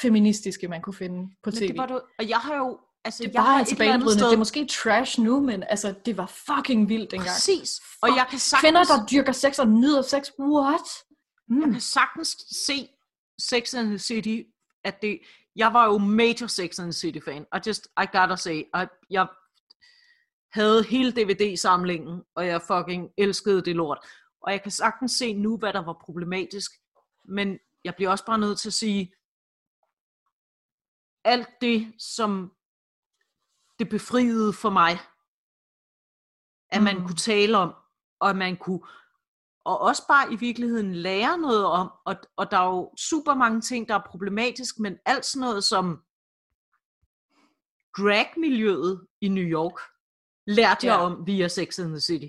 feministiske, 0.00 0.68
man 0.68 0.82
kunne 0.82 0.94
finde 0.94 1.30
på 1.42 1.50
tv. 1.50 1.60
men 1.60 1.68
det 1.68 1.78
var 1.78 1.86
du, 1.86 2.00
og 2.18 2.28
jeg 2.28 2.38
har 2.38 2.56
jo, 2.56 2.78
altså, 3.04 3.22
det 3.22 3.34
jeg 3.34 3.42
var 3.42 3.48
altså 3.48 3.76
banebrydende. 3.78 4.24
Det 4.24 4.32
er 4.32 4.36
måske 4.38 4.66
trash 4.66 5.20
nu, 5.20 5.40
men 5.40 5.62
altså, 5.62 5.94
det 6.06 6.16
var 6.16 6.26
fucking 6.26 6.88
vildt 6.88 7.10
dengang. 7.10 7.28
præcis, 7.28 7.80
og 8.02 8.08
jeg 8.08 8.26
kan 8.30 8.38
sagtens, 8.38 8.60
Kvinder, 8.64 8.84
der 8.84 9.06
dyrker 9.06 9.32
sex 9.32 9.58
og 9.58 9.68
nyder 9.68 10.02
sex, 10.02 10.30
what? 10.40 10.80
jeg 11.48 11.56
Mm. 11.66 11.72
kan 11.72 11.80
sagtens 11.80 12.28
se 12.66 12.88
Sex 13.38 13.74
and 13.74 13.86
the 13.88 13.98
City, 13.98 14.42
at 14.84 15.02
det, 15.02 15.20
jeg 15.56 15.72
var 15.72 15.86
jo 15.86 15.98
major 15.98 16.46
Sex 16.46 16.78
and 16.78 16.86
the 16.86 16.92
City 16.92 17.18
fan, 17.24 17.42
I 17.56 17.58
just, 17.66 17.88
I 18.02 18.04
gotta 18.18 18.36
say, 18.36 18.56
I, 18.58 18.86
jeg 19.10 19.26
havde 20.52 20.84
hele 20.84 21.12
DVD-samlingen, 21.12 22.22
og 22.34 22.46
jeg 22.46 22.62
fucking 22.62 23.10
elskede 23.18 23.64
det 23.64 23.76
lort. 23.76 23.98
Og 24.40 24.52
jeg 24.52 24.62
kan 24.62 24.70
sagtens 24.70 25.12
se 25.12 25.34
nu, 25.34 25.56
hvad 25.56 25.72
der 25.72 25.84
var 25.84 25.92
problematisk, 26.04 26.72
men 27.24 27.58
jeg 27.84 27.94
bliver 27.94 28.10
også 28.10 28.24
bare 28.24 28.38
nødt 28.38 28.58
til 28.58 28.68
at 28.68 28.72
sige, 28.72 29.12
alt 31.24 31.48
det, 31.60 31.92
som 31.98 32.52
det 33.78 33.88
befriede 33.88 34.52
for 34.52 34.70
mig, 34.70 34.98
at 36.68 36.82
man 36.82 36.98
Mm. 36.98 37.06
kunne 37.06 37.16
tale 37.16 37.58
om, 37.58 37.74
og 38.20 38.30
at 38.30 38.36
man 38.36 38.56
kunne, 38.56 38.80
og 39.64 39.80
også 39.80 40.06
bare 40.08 40.32
i 40.32 40.36
virkeligheden 40.36 40.94
lære 40.94 41.38
noget 41.38 41.64
om, 41.64 41.90
og, 42.04 42.16
og 42.36 42.50
der 42.50 42.58
er 42.58 42.66
jo 42.66 42.94
super 42.96 43.34
mange 43.34 43.60
ting, 43.60 43.88
der 43.88 43.94
er 43.94 44.02
problematisk, 44.06 44.78
men 44.78 44.98
alt 45.06 45.24
sådan 45.24 45.40
noget 45.40 45.64
som 45.64 46.02
drag-miljøet 47.98 49.06
i 49.20 49.28
New 49.28 49.44
York, 49.44 49.80
lærte 50.56 50.86
jeg 50.86 50.92
Ja. 50.92 51.04
om 51.04 51.26
via 51.26 51.48
Sex 51.48 51.78
and 51.78 51.88
the 51.88 52.00
City. 52.00 52.26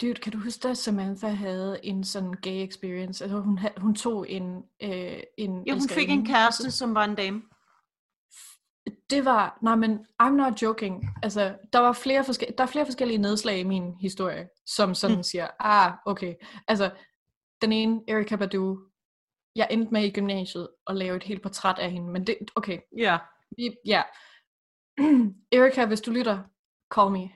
Dude, 0.00 0.14
kan 0.14 0.32
du 0.32 0.38
huske, 0.38 0.68
at 0.68 0.78
Samantha 0.78 1.28
havde 1.28 1.80
en 1.84 2.04
sådan 2.04 2.32
gay 2.32 2.68
experience? 2.68 3.24
Altså, 3.24 3.40
hun, 3.40 3.58
ha- 3.58 3.68
hun 3.76 3.94
tog 3.94 4.30
en, 4.30 4.62
øh, 4.82 5.20
en 5.38 5.66
Ja, 5.66 5.72
hun 5.72 5.88
fik 5.88 6.10
en 6.10 6.20
og 6.20 6.26
kæreste, 6.26 6.70
som 6.70 6.94
var 6.94 7.04
en 7.04 7.14
dame. 7.14 7.42
Det 9.10 9.24
var, 9.24 9.58
nej 9.62 9.74
men, 9.76 10.06
I'm 10.22 10.28
not 10.28 10.62
joking. 10.62 11.04
Altså, 11.22 11.58
der 11.72 11.78
var 11.78 11.92
flere, 11.92 12.24
forske- 12.24 12.54
der 12.58 12.64
er 12.64 12.68
flere 12.68 12.86
forskellige 12.86 13.18
nedslag 13.18 13.58
i 13.58 13.62
min 13.64 13.94
historie, 14.00 14.48
som 14.66 14.94
sådan 14.94 15.16
Mm. 15.16 15.22
siger, 15.22 15.48
ah, 15.60 15.92
okay. 16.06 16.34
Altså, 16.68 16.90
den 17.62 17.72
ene, 17.72 18.00
Erika 18.08 18.36
Badu, 18.36 18.78
jeg 19.56 19.68
endte 19.70 19.92
med 19.92 20.04
i 20.04 20.10
gymnasiet 20.10 20.68
at 20.86 20.96
lave 20.96 21.16
et 21.16 21.22
helt 21.22 21.42
portræt 21.42 21.78
af 21.78 21.90
hende, 21.90 22.12
men 22.12 22.26
det, 22.26 22.36
okay, 22.54 22.78
Ja. 22.98 23.18
vi, 23.56 23.76
ja. 23.86 24.02
Erika, 25.58 25.86
hvis 25.86 26.00
du 26.00 26.10
lytter, 26.10 26.42
call 26.94 27.10
me. 27.10 27.34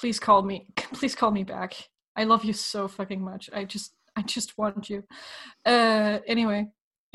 Please 0.00 0.20
call 0.20 0.42
me. 0.42 0.66
Please 0.98 1.14
call 1.14 1.30
me 1.30 1.44
back. 1.44 1.72
I 2.16 2.24
love 2.24 2.44
you 2.44 2.52
so 2.52 2.88
fucking 2.88 3.22
much. 3.22 3.50
I 3.52 3.64
just, 3.64 3.92
I 4.16 4.22
just 4.22 4.58
want 4.58 4.90
you. 4.90 5.02
Uh, 5.66 6.18
anyway. 6.26 6.66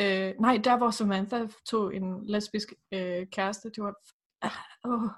Uh, 0.02 0.32
nej, 0.40 0.58
der 0.58 0.78
hvor 0.78 0.92
Samantha 0.92 1.48
tog 1.66 1.96
en 1.96 2.28
lesbisk 2.28 2.74
uh, 2.96 3.28
kæreste, 3.32 3.70
det 3.70 3.84
var... 3.84 3.94
Uh, 4.46 4.52
oh. 4.84 5.10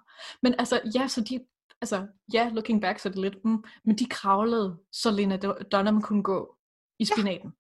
Men 0.42 0.56
altså, 0.60 0.82
ja, 0.96 1.08
så 1.08 1.22
de... 1.22 1.40
Altså, 1.82 2.08
ja, 2.34 2.50
looking 2.54 2.82
back, 2.82 3.00
så 3.00 3.10
det 3.10 3.18
lidt... 3.18 3.46
Mm, 3.46 3.64
men 3.84 3.96
de 3.98 4.06
kravlede, 4.06 4.78
så 4.92 5.12
Lena 5.12 5.38
Dunham 5.72 6.02
kunne 6.02 6.24
gå 6.24 6.58
i 7.00 7.06
spinaten. 7.06 7.54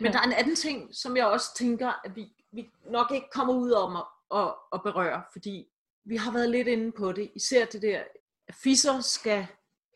Men 0.00 0.12
der 0.12 0.18
er 0.18 0.26
en 0.26 0.32
anden 0.32 0.56
ting, 0.56 0.94
som 0.94 1.16
jeg 1.16 1.26
også 1.26 1.54
tænker, 1.56 1.92
at 2.04 2.16
vi, 2.16 2.32
vi 2.52 2.70
nok 2.84 3.10
ikke 3.14 3.26
kommer 3.32 3.54
ud 3.54 3.70
om 3.70 3.96
at, 3.96 4.04
at, 4.40 4.54
at 4.72 4.82
berøre, 4.82 5.22
fordi 5.32 5.66
vi 6.10 6.16
har 6.16 6.32
været 6.32 6.50
lidt 6.50 6.68
inde 6.68 6.92
på 6.92 7.12
det. 7.12 7.30
Især 7.34 7.64
det 7.66 7.82
der, 7.82 8.02
at 8.48 8.54
fisser 8.54 9.00
skal 9.00 9.46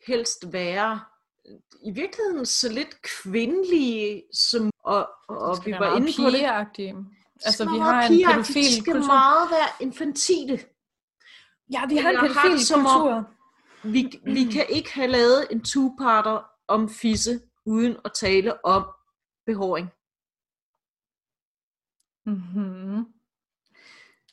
helst 0.07 0.53
være 0.53 0.99
i 1.83 1.91
virkeligheden 1.91 2.45
så 2.45 2.69
lidt 2.69 3.01
kvindelige, 3.01 4.23
som, 4.33 4.71
og, 4.83 5.09
og 5.29 5.57
vi 5.65 5.71
var 5.71 5.95
inde 5.97 6.07
på 6.17 6.29
det. 6.77 6.95
Altså, 7.45 7.63
vi 7.71 7.77
har 7.77 8.01
en 8.03 8.25
pædofil 8.25 8.63
De 8.63 8.81
skal 8.81 8.93
kultur. 8.93 9.07
meget 9.07 9.51
være 9.51 9.69
infantile. 9.87 10.59
Ja, 11.73 11.85
vi 11.89 11.97
har 11.97 12.09
en 12.09 12.17
pædofil 12.19 12.57
kultur. 12.73 13.29
Vi, 13.83 14.19
vi 14.23 14.43
kan 14.51 14.65
ikke 14.69 14.93
have 14.93 15.07
lavet 15.07 15.47
en 15.51 15.61
two-parter 15.63 16.37
om 16.67 16.89
fisse, 16.89 17.41
uden 17.65 17.97
at 18.05 18.11
tale 18.13 18.65
om 18.65 18.83
behåring. 19.45 19.87
Mm-hmm. 22.25 23.14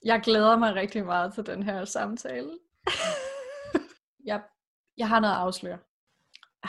Jeg 0.05 0.21
glæder 0.25 0.59
mig 0.59 0.75
rigtig 0.75 1.05
meget 1.05 1.35
til 1.35 1.47
den 1.47 1.63
her 1.63 1.85
samtale. 1.85 2.59
jeg, 4.31 4.43
jeg 4.97 5.09
har 5.09 5.21
noget 5.21 5.35
at 5.35 5.41
afsløre. 5.41 5.79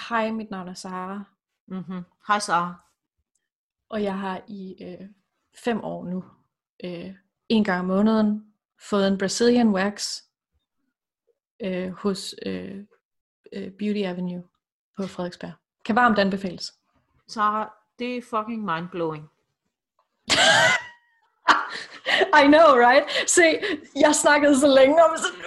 Hej, 0.09 0.31
mit 0.31 0.51
navn 0.51 0.67
er 0.67 0.73
Sara, 0.73 1.23
Mm-hmm. 1.67 2.03
Hej 2.27 2.39
Sara. 2.39 2.75
og 3.89 4.03
jeg 4.03 4.19
har 4.19 4.41
i 4.47 4.83
øh, 4.83 5.07
fem 5.63 5.83
år 5.83 6.05
nu, 6.05 6.23
øh, 6.83 7.15
en 7.49 7.63
gang 7.63 7.79
om 7.79 7.85
måneden, 7.85 8.53
fået 8.89 9.07
en 9.07 9.17
Brazilian 9.17 9.69
wax 9.69 10.21
øh, 11.59 11.91
hos 11.91 12.35
øh, 12.45 12.85
øh, 13.53 13.71
Beauty 13.71 13.99
Avenue 13.99 14.43
på 14.97 15.07
Frederiksberg. 15.07 15.53
Kan 15.85 15.95
varmt 15.95 16.19
anbefales. 16.19 16.73
Sara, 17.27 17.73
det 17.99 18.17
er 18.17 18.21
fucking 18.21 18.65
mindblowing. 18.65 19.29
I 22.41 22.43
know, 22.53 22.67
right? 22.87 23.05
Se, 23.27 23.43
jeg 23.95 24.15
snakkede 24.15 24.59
så 24.59 24.67
længe 24.67 25.03
om 25.03 25.17
sådan... 25.17 25.39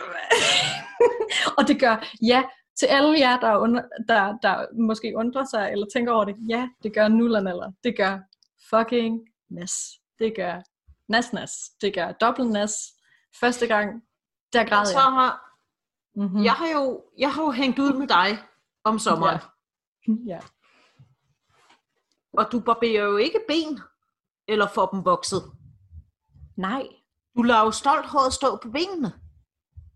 og 1.58 1.68
det 1.68 1.80
gør, 1.80 1.96
ja, 2.22 2.42
til 2.80 2.86
alle 2.86 3.18
jer, 3.18 3.40
der, 3.40 3.56
under, 3.56 3.82
der, 4.08 4.38
der 4.42 4.66
måske 4.86 5.12
undrer 5.16 5.44
sig, 5.44 5.72
eller 5.72 5.86
tænker 5.92 6.12
over 6.12 6.24
det, 6.24 6.36
ja, 6.48 6.68
det 6.82 6.94
gør 6.94 7.08
nullernaller. 7.08 7.72
Det 7.84 7.96
gør 7.96 8.18
fucking 8.70 9.20
nas. 9.50 9.72
Det 10.18 10.32
gør 10.36 10.62
nas-nas. 11.08 11.52
Det 11.80 11.94
gør 11.94 12.12
dobbelt 12.12 12.50
nas. 12.50 12.72
Første 13.40 13.66
gang, 13.66 14.02
der 14.52 14.64
græd 14.64 14.86
jeg. 14.92 15.32
Mm-hmm. 16.16 16.44
jeg 16.44 16.52
har 16.52 16.68
jo, 16.68 17.04
jeg 17.18 17.32
har 17.32 17.42
jo 17.42 17.50
hængt 17.50 17.78
ud 17.78 17.92
med 17.92 18.06
dig 18.06 18.38
om 18.84 18.98
sommeren, 18.98 19.40
Ja. 20.08 20.12
ja. 20.32 20.40
og 22.38 22.52
du 22.52 22.60
barberer 22.60 23.04
jo 23.04 23.16
ikke 23.16 23.40
ben, 23.48 23.80
eller 24.48 24.68
får 24.68 24.86
dem 24.86 25.04
vokset. 25.04 25.42
Nej. 26.56 26.82
Du 27.36 27.42
lader 27.42 27.64
jo 27.64 27.70
stolt 27.70 28.06
håret 28.06 28.32
stå 28.32 28.58
på 28.62 28.70
benene. 28.70 29.12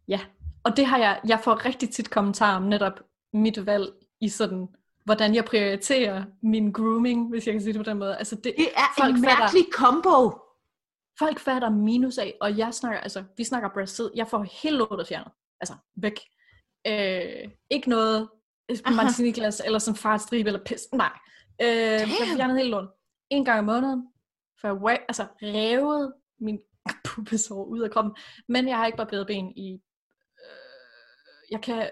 Ja. 0.08 0.20
og 0.64 0.76
det 0.76 0.86
har 0.86 0.98
jeg, 0.98 1.20
jeg 1.26 1.40
får 1.44 1.64
rigtig 1.64 1.90
tit 1.90 2.10
kommentarer 2.10 2.56
om 2.56 2.62
netop 2.62 3.00
mit 3.32 3.66
valg 3.66 3.92
i 4.20 4.28
sådan, 4.28 4.68
hvordan 5.04 5.34
jeg 5.34 5.44
prioriterer 5.44 6.24
min 6.42 6.72
grooming, 6.72 7.28
hvis 7.28 7.46
jeg 7.46 7.54
kan 7.54 7.62
sige 7.62 7.72
det 7.72 7.80
på 7.84 7.90
den 7.90 7.98
måde. 7.98 8.16
Altså 8.16 8.34
det, 8.34 8.54
Det 8.56 8.68
er 8.76 9.02
folk 9.02 9.14
en 9.14 9.20
mærkelig 9.20 9.64
fatter, 9.64 9.72
combo. 9.72 10.38
Folk 11.18 11.38
fatter 11.38 11.70
minus 11.70 12.18
af, 12.18 12.34
og 12.40 12.58
jeg 12.58 12.74
snakker, 12.74 13.00
altså 13.00 13.24
vi 13.36 13.44
snakker 13.44 13.68
Brasil, 13.68 14.10
jeg 14.14 14.28
får 14.28 14.46
helt 14.62 14.76
lortet 14.76 15.06
fjernet. 15.06 15.32
Altså 15.60 15.74
væk. 15.96 16.20
Øh, 16.86 17.50
ikke 17.70 17.88
noget 17.88 18.28
martini-glas, 18.96 19.62
eller 19.64 19.78
sådan 19.78 19.96
fartstribe, 19.96 20.48
eller 20.48 20.64
pis. 20.64 20.80
Nej. 20.92 21.12
Øh, 21.62 21.68
jeg 21.68 22.08
får 22.08 22.36
fjernet 22.36 22.56
helt 22.56 22.70
lort. 22.70 22.88
En 23.30 23.44
gang 23.44 23.58
om 23.58 23.64
måneden, 23.64 24.08
for 24.60 24.88
jeg 24.90 25.00
altså, 25.08 25.26
revet 25.42 26.12
min 26.40 26.60
pubesår 27.06 27.64
ud 27.64 27.80
af 27.80 27.90
kroppen. 27.90 28.16
Men 28.48 28.68
jeg 28.68 28.76
har 28.76 28.86
ikke 28.86 28.96
barberet 28.96 29.26
ben 29.26 29.50
i... 29.56 29.72
Øh, 30.38 31.50
jeg 31.50 31.62
kan 31.62 31.90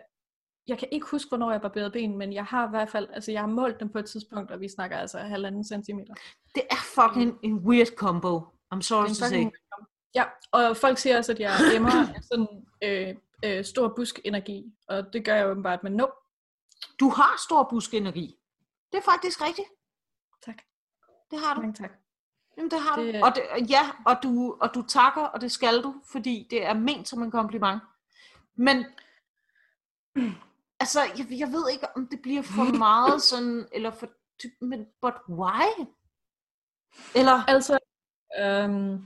jeg 0.68 0.78
kan 0.78 0.88
ikke 0.92 1.06
huske, 1.10 1.28
hvornår 1.28 1.50
jeg 1.50 1.60
barberede 1.60 1.90
ben, 1.90 2.18
men 2.18 2.32
jeg 2.32 2.44
har 2.44 2.66
i 2.66 2.70
hvert 2.70 2.90
fald, 2.90 3.08
altså 3.12 3.32
jeg 3.32 3.40
har 3.40 3.46
målt 3.48 3.80
dem 3.80 3.88
på 3.88 3.98
et 3.98 4.06
tidspunkt, 4.06 4.50
og 4.50 4.60
vi 4.60 4.68
snakker 4.68 4.96
altså 4.96 5.18
halvanden 5.18 5.64
centimeter. 5.64 6.14
Det 6.54 6.62
er 6.70 6.76
fucking 6.94 7.38
en 7.42 7.58
weird 7.58 7.86
combo. 7.96 8.40
I'm 8.74 8.80
sorry 8.80 9.08
to 9.08 9.14
say. 9.14 9.46
Ja, 10.14 10.24
og 10.52 10.76
folk 10.76 10.98
siger 10.98 11.18
også, 11.18 11.32
at 11.32 11.40
jeg 11.40 11.50
emmer 11.74 11.90
sådan 12.30 12.48
øh, 12.84 13.16
øh, 13.44 13.64
stor 13.64 13.92
buskenergi, 13.96 14.64
og 14.88 15.12
det 15.12 15.24
gør 15.24 15.34
jeg 15.34 15.50
åbenbart, 15.50 15.82
men 15.82 15.92
nope. 15.92 16.12
Du 17.00 17.08
har 17.08 17.42
stor 17.46 17.68
buskenergi. 17.70 18.34
Det 18.92 18.98
er 18.98 19.02
faktisk 19.12 19.42
rigtigt. 19.42 19.68
Tak. 20.46 20.62
Det 21.30 21.38
har 21.38 21.54
du. 21.54 21.60
Mange 21.60 21.74
tak. 21.74 21.90
Jamen, 22.58 22.70
det 22.70 22.80
har 22.80 22.96
det... 22.96 23.14
du. 23.14 23.24
Og 23.24 23.34
det, 23.34 23.70
ja, 23.70 23.90
og 24.06 24.16
du, 24.22 24.56
og 24.60 24.74
du 24.74 24.82
takker, 24.82 25.22
og 25.22 25.40
det 25.40 25.52
skal 25.52 25.82
du, 25.82 25.94
fordi 26.12 26.46
det 26.50 26.64
er 26.64 26.74
ment 26.74 27.08
som 27.08 27.22
en 27.22 27.30
kompliment. 27.30 27.82
Men 28.54 28.84
altså, 30.80 31.00
jeg, 31.18 31.26
jeg 31.30 31.48
ved 31.48 31.70
ikke, 31.70 31.86
om 31.96 32.08
det 32.08 32.22
bliver 32.22 32.42
for 32.42 32.78
meget 32.88 33.22
sådan, 33.22 33.68
eller 33.72 33.90
for, 33.90 34.08
men, 34.64 34.86
but 35.02 35.14
why? 35.28 35.86
Eller? 37.14 37.44
Altså, 37.48 37.78
øhm, 38.38 39.02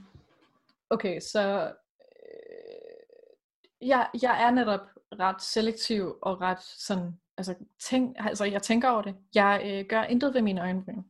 okay, 0.89 1.19
så 1.19 1.73
øh, 2.21 3.87
jeg, 3.87 4.09
jeg 4.21 4.43
er 4.43 4.51
netop 4.51 4.81
ret 5.19 5.41
selektiv 5.41 6.17
og 6.21 6.41
ret 6.41 6.61
sådan, 6.61 7.19
altså, 7.37 7.55
tænk, 7.79 8.15
altså 8.19 8.45
jeg 8.45 8.61
tænker 8.61 8.89
over 8.89 9.01
det. 9.01 9.15
Jeg 9.35 9.61
øh, 9.65 9.85
gør 9.89 10.03
intet 10.03 10.33
ved 10.33 10.41
mine 10.41 10.61
øjenbryn. 10.61 11.03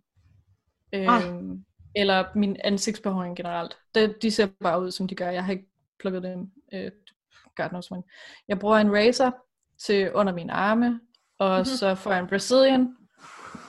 Øhm, 0.93 1.65
eller 1.95 2.25
min 2.36 2.58
ansigtsbehåring 2.63 3.38
generelt. 3.38 3.77
Det, 3.95 4.21
de 4.21 4.32
ser 4.32 4.47
bare 4.60 4.82
ud, 4.82 4.91
som 4.91 5.08
de 5.08 5.15
gør. 5.15 5.29
Jeg 5.29 5.45
har 5.45 5.51
ikke 5.51 5.67
plukket 5.99 6.23
dem. 6.23 6.51
Øh, 6.73 6.91
God 7.56 7.69
knows 7.69 7.91
when. 7.91 8.03
Jeg 8.47 8.60
bruger 8.60 8.77
en 8.77 8.93
razor 8.93 9.45
til 9.77 10.12
under 10.13 10.34
mine 10.34 10.53
arme, 10.53 10.99
og 11.39 11.49
mm-hmm. 11.49 11.65
så 11.65 11.95
får 11.95 12.12
jeg 12.12 12.19
en 12.19 12.27
Brazilian, 12.27 12.95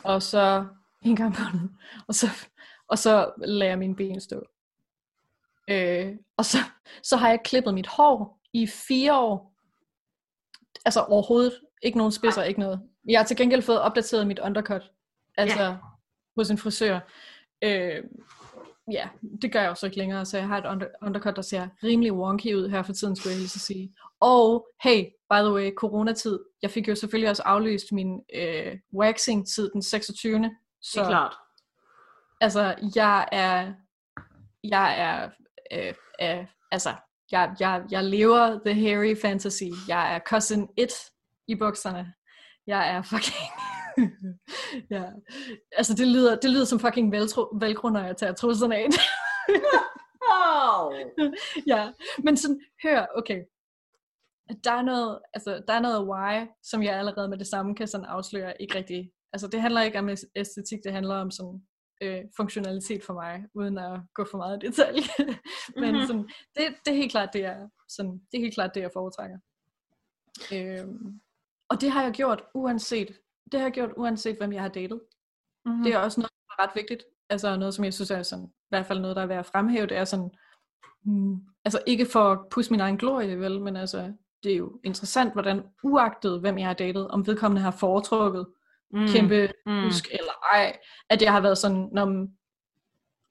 og 0.03 0.23
så 0.23 0.67
en 1.03 1.17
gang 1.17 1.35
på 1.35 1.43
den, 1.53 1.79
og 2.09 2.15
så, 2.15 2.27
og 2.89 2.99
så 2.99 3.33
lader 3.37 3.71
jeg 3.71 3.79
mine 3.79 3.97
ben 3.97 4.21
stå. 4.21 4.43
Øh, 5.71 6.17
og 6.37 6.45
så, 6.45 6.59
så 7.03 7.17
har 7.17 7.29
jeg 7.29 7.41
klippet 7.45 7.75
mit 7.75 7.87
hår 7.87 8.41
i 8.53 8.67
fire 8.67 9.19
år. 9.19 9.55
Altså 10.85 11.01
overhovedet. 11.01 11.61
Ikke 11.83 11.99
nogen 11.99 12.13
spidser, 12.13 12.43
ikke 12.43 12.61
noget. 12.61 12.81
Jeg 13.09 13.19
har 13.19 13.25
til 13.25 13.37
gengæld 13.37 13.63
fået 13.63 13.81
opdateret 13.81 14.27
mit 14.27 14.39
undercut. 14.39 14.91
Altså 15.37 15.63
ja. 15.63 15.77
hos 16.37 16.51
en 16.51 16.59
frisør. 16.59 17.01
Øh, 17.65 18.03
ja, 18.93 19.09
det 19.43 19.53
gør 19.53 19.61
jeg 19.61 19.69
jo 19.69 19.75
så 19.75 19.87
ikke 19.87 19.99
længere, 19.99 20.25
så 20.27 20.39
jeg 20.39 20.47
har 20.47 20.59
et 20.59 20.67
under, 20.67 20.87
undercut, 21.03 21.37
der 21.37 21.43
ser 21.43 21.69
rimelig 21.85 22.13
wonky 22.13 22.55
ud 22.55 22.69
her 22.69 22.83
for 22.83 22.93
tiden, 22.93 23.17
skulle 23.17 23.33
jeg 23.33 23.39
lige 23.39 23.49
sige. 23.49 23.95
Og 24.21 24.67
hey, 24.83 25.05
by 25.31 25.39
the 25.39 25.53
way, 25.53 25.73
coronatid. 25.75 26.39
Jeg 26.63 26.71
fik 26.71 26.89
jo 26.89 26.95
selvfølgelig 26.95 27.31
også 27.31 27.43
aflyst 27.43 27.93
min 27.93 28.21
øh, 28.35 28.79
waxing-tid 28.95 29.71
den 29.71 29.83
26. 29.83 30.51
Så, 30.83 31.01
det 31.01 31.07
er 31.07 31.11
klart. 31.11 31.35
Altså, 32.41 32.75
jeg 32.97 33.29
er, 33.33 33.73
jeg 34.65 35.01
er, 35.01 35.31
øh, 35.73 35.95
øh, 36.23 36.47
altså, 36.73 36.95
jeg, 37.33 37.55
jeg, 37.61 37.85
jeg 37.91 38.05
lever 38.05 38.61
the 38.67 38.75
hairy 38.75 39.17
fantasy. 39.23 39.89
Jeg 39.89 40.15
er 40.15 40.21
cousin 40.27 40.69
it 40.79 40.93
i 41.49 41.55
bukserne. 41.55 42.13
Jeg 42.67 42.91
er 42.95 43.03
fucking 43.03 43.74
ja. 44.91 45.05
Altså, 45.73 45.95
det 45.95 46.09
lyder, 46.09 46.37
det 46.37 46.51
lyder 46.51 46.65
som 46.65 46.81
fucking 46.81 47.13
veltro, 47.13 47.89
når 47.89 48.01
jeg 48.01 48.17
tager 48.17 48.33
trusserne 48.33 48.77
af. 48.77 48.87
oh. 50.35 50.95
ja, 51.67 51.93
men 52.25 52.37
sådan, 52.37 52.61
hør, 52.85 53.07
okay. 53.17 53.43
Der 54.65 54.73
er 54.73 54.83
noget, 54.83 55.19
altså, 55.35 55.63
der 55.69 55.75
er 55.75 55.81
noget 55.81 56.09
why, 56.09 56.47
som 56.63 56.83
jeg 56.83 56.99
allerede 56.99 57.29
med 57.29 57.39
det 57.39 57.47
samme 57.47 57.75
kan 57.75 57.87
sådan 57.87 58.07
afsløre, 58.07 58.63
ikke 58.63 58.79
rigtig. 58.79 59.11
Altså, 59.33 59.49
det 59.49 59.61
handler 59.61 59.83
ikke 59.83 59.99
om 59.99 60.09
æstetik, 60.37 60.79
det 60.85 60.93
handler 60.93 61.15
om 61.15 61.31
sådan 61.31 61.63
øh, 62.03 62.23
funktionalitet 62.37 63.05
for 63.05 63.15
mig, 63.15 63.45
uden 63.55 63.79
at 63.79 64.01
gå 64.15 64.27
for 64.31 64.39
meget 64.39 64.63
i 64.63 64.67
detalje. 64.67 65.03
men 65.81 65.91
mm-hmm. 65.91 66.07
sådan, 66.07 66.29
det, 66.57 66.65
det 66.85 66.93
er 66.93 66.97
helt 66.97 67.11
klart 67.11 67.33
det, 67.33 67.41
jeg, 67.41 67.69
sådan, 67.89 68.13
det 68.13 68.39
er 68.39 68.43
helt 68.43 68.55
klart 68.55 68.75
det, 68.75 68.81
jeg 68.81 68.91
foretrækker. 68.93 69.39
Øhm, 70.53 71.21
og 71.69 71.81
det 71.81 71.91
har 71.91 72.03
jeg 72.03 72.13
gjort, 72.13 72.43
uanset 72.55 73.19
det 73.53 73.61
har 73.61 73.67
jeg 73.67 73.73
gjort 73.73 73.91
uanset 73.97 74.37
hvem 74.37 74.53
jeg 74.53 74.63
har 74.63 74.69
datet. 74.69 75.01
Mm-hmm. 75.65 75.83
Det 75.83 75.93
er 75.93 75.99
også 75.99 76.21
noget, 76.21 76.31
der 76.31 76.55
er 76.59 76.67
ret 76.67 76.77
vigtigt. 76.77 77.05
Altså 77.31 77.57
noget, 77.57 77.75
som 77.75 77.85
jeg 77.85 77.95
synes 77.95 78.11
er 78.11 78.23
sådan, 78.23 78.45
i 78.47 78.69
hvert 78.69 78.87
fald 78.87 79.01
noget, 79.01 79.17
der 79.17 79.23
er 79.23 79.27
værd 79.27 79.39
at 79.39 79.47
fremhæve, 79.47 79.87
det 79.87 79.97
er 79.97 80.05
sådan, 80.05 80.31
hmm, 81.05 81.37
altså 81.65 81.83
ikke 81.87 82.07
for 82.07 82.33
at 82.33 82.39
pusse 82.51 82.71
min 82.71 82.81
egen 82.81 82.99
glorie, 82.99 83.41
vel, 83.41 83.61
men 83.61 83.77
altså, 83.77 84.13
det 84.43 84.53
er 84.53 84.57
jo 84.57 84.81
interessant, 84.85 85.33
hvordan 85.33 85.63
uagtet 85.83 86.41
hvem 86.41 86.59
jeg 86.59 86.67
har 86.67 86.75
datet, 86.75 87.09
om 87.09 87.27
vedkommende 87.27 87.63
har 87.63 87.71
foretrukket 87.71 88.47
mm. 88.93 89.07
kæmpe 89.09 89.53
mm. 89.67 89.83
husk 89.83 90.09
eller 90.11 90.33
ej, 90.53 90.79
at 91.11 91.23
jeg 91.23 91.33
har 91.33 91.41
været 91.41 91.59
sådan, 91.59 91.89
når, 91.93 92.27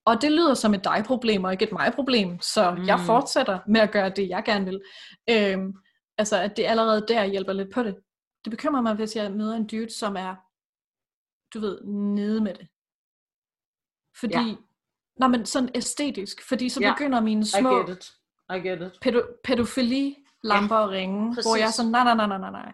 og 0.05 0.21
det 0.21 0.31
lyder 0.31 0.53
som 0.53 0.73
et 0.73 0.83
dig-problem, 0.83 1.43
og 1.43 1.51
ikke 1.51 1.65
et 1.65 1.71
mig-problem, 1.71 2.41
så 2.41 2.75
mm. 2.77 2.85
jeg 2.85 2.99
fortsætter 2.99 3.59
med 3.67 3.81
at 3.81 3.91
gøre 3.91 4.09
det, 4.09 4.29
jeg 4.29 4.43
gerne 4.45 4.65
vil. 4.65 4.81
Øhm, 5.29 5.73
altså, 6.17 6.37
at 6.37 6.57
det 6.57 6.65
allerede 6.65 7.05
der 7.07 7.25
hjælper 7.25 7.53
lidt 7.53 7.73
på 7.73 7.83
det 7.83 7.95
det 8.45 8.51
bekymrer 8.51 8.81
mig, 8.81 8.95
hvis 8.95 9.15
jeg 9.15 9.31
møder 9.31 9.55
en 9.55 9.67
dude, 9.67 9.89
som 9.89 10.15
er, 10.15 10.35
du 11.53 11.59
ved, 11.59 11.83
nede 11.83 12.41
med 12.41 12.53
det. 12.53 12.67
Fordi, 14.19 14.49
ja. 14.49 14.55
Nå, 15.17 15.27
men 15.27 15.45
sådan 15.45 15.69
æstetisk, 15.75 16.47
fordi 16.47 16.69
så 16.69 16.79
ja. 16.81 16.93
begynder 16.93 17.21
mine 17.21 17.45
små 17.45 17.69
I 17.69 17.89
get 17.89 17.97
it. 17.97 18.13
I 18.55 18.59
get 18.69 18.81
it. 18.81 19.05
Pædo- 19.05 19.41
pædofili 19.43 20.17
lamper 20.43 20.75
ja, 20.75 20.81
og 20.83 20.89
ringe, 20.89 21.35
præcis. 21.35 21.49
hvor 21.49 21.55
jeg 21.55 21.67
er 21.67 21.71
sådan, 21.71 21.91
nej, 21.91 22.03
nej, 22.03 22.15
nej, 22.15 22.27
nej, 22.27 22.37
nej, 22.37 22.51
nej. 22.51 22.73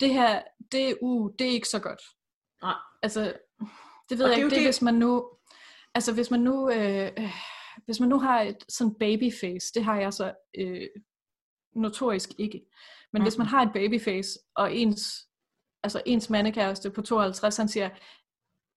Det 0.00 0.10
her, 0.14 0.42
det 0.72 0.90
er, 0.90 0.94
uh, 1.00 1.32
det 1.38 1.46
er 1.46 1.50
ikke 1.50 1.68
så 1.68 1.80
godt. 1.80 2.02
Nej. 2.62 2.74
Altså, 3.02 3.32
det 4.08 4.18
ved 4.18 4.24
og 4.24 4.30
jeg 4.30 4.36
det 4.36 4.44
ikke, 4.44 4.54
det 4.54 4.62
er 4.62 4.66
hvis 4.66 4.82
man 4.82 4.94
nu, 4.94 5.30
altså 5.94 6.14
hvis 6.14 6.30
man 6.30 6.40
nu, 6.40 6.70
øh, 6.70 7.10
hvis 7.84 8.00
man 8.00 8.08
nu 8.08 8.18
har 8.18 8.40
et 8.40 8.64
sådan 8.68 8.94
babyface, 8.94 9.72
det 9.74 9.84
har 9.84 9.96
jeg 9.96 10.12
så 10.12 10.34
øh, 10.58 10.88
notorisk 11.74 12.30
ikke. 12.38 12.66
Men 13.12 13.20
mm. 13.20 13.24
hvis 13.24 13.38
man 13.38 13.46
har 13.46 13.62
et 13.62 13.72
babyface, 13.72 14.38
og 14.56 14.76
ens, 14.76 15.26
altså 15.82 16.02
ens 16.06 16.30
mandekæreste 16.30 16.90
på 16.90 17.02
52, 17.02 17.56
han 17.56 17.68
siger, 17.68 17.90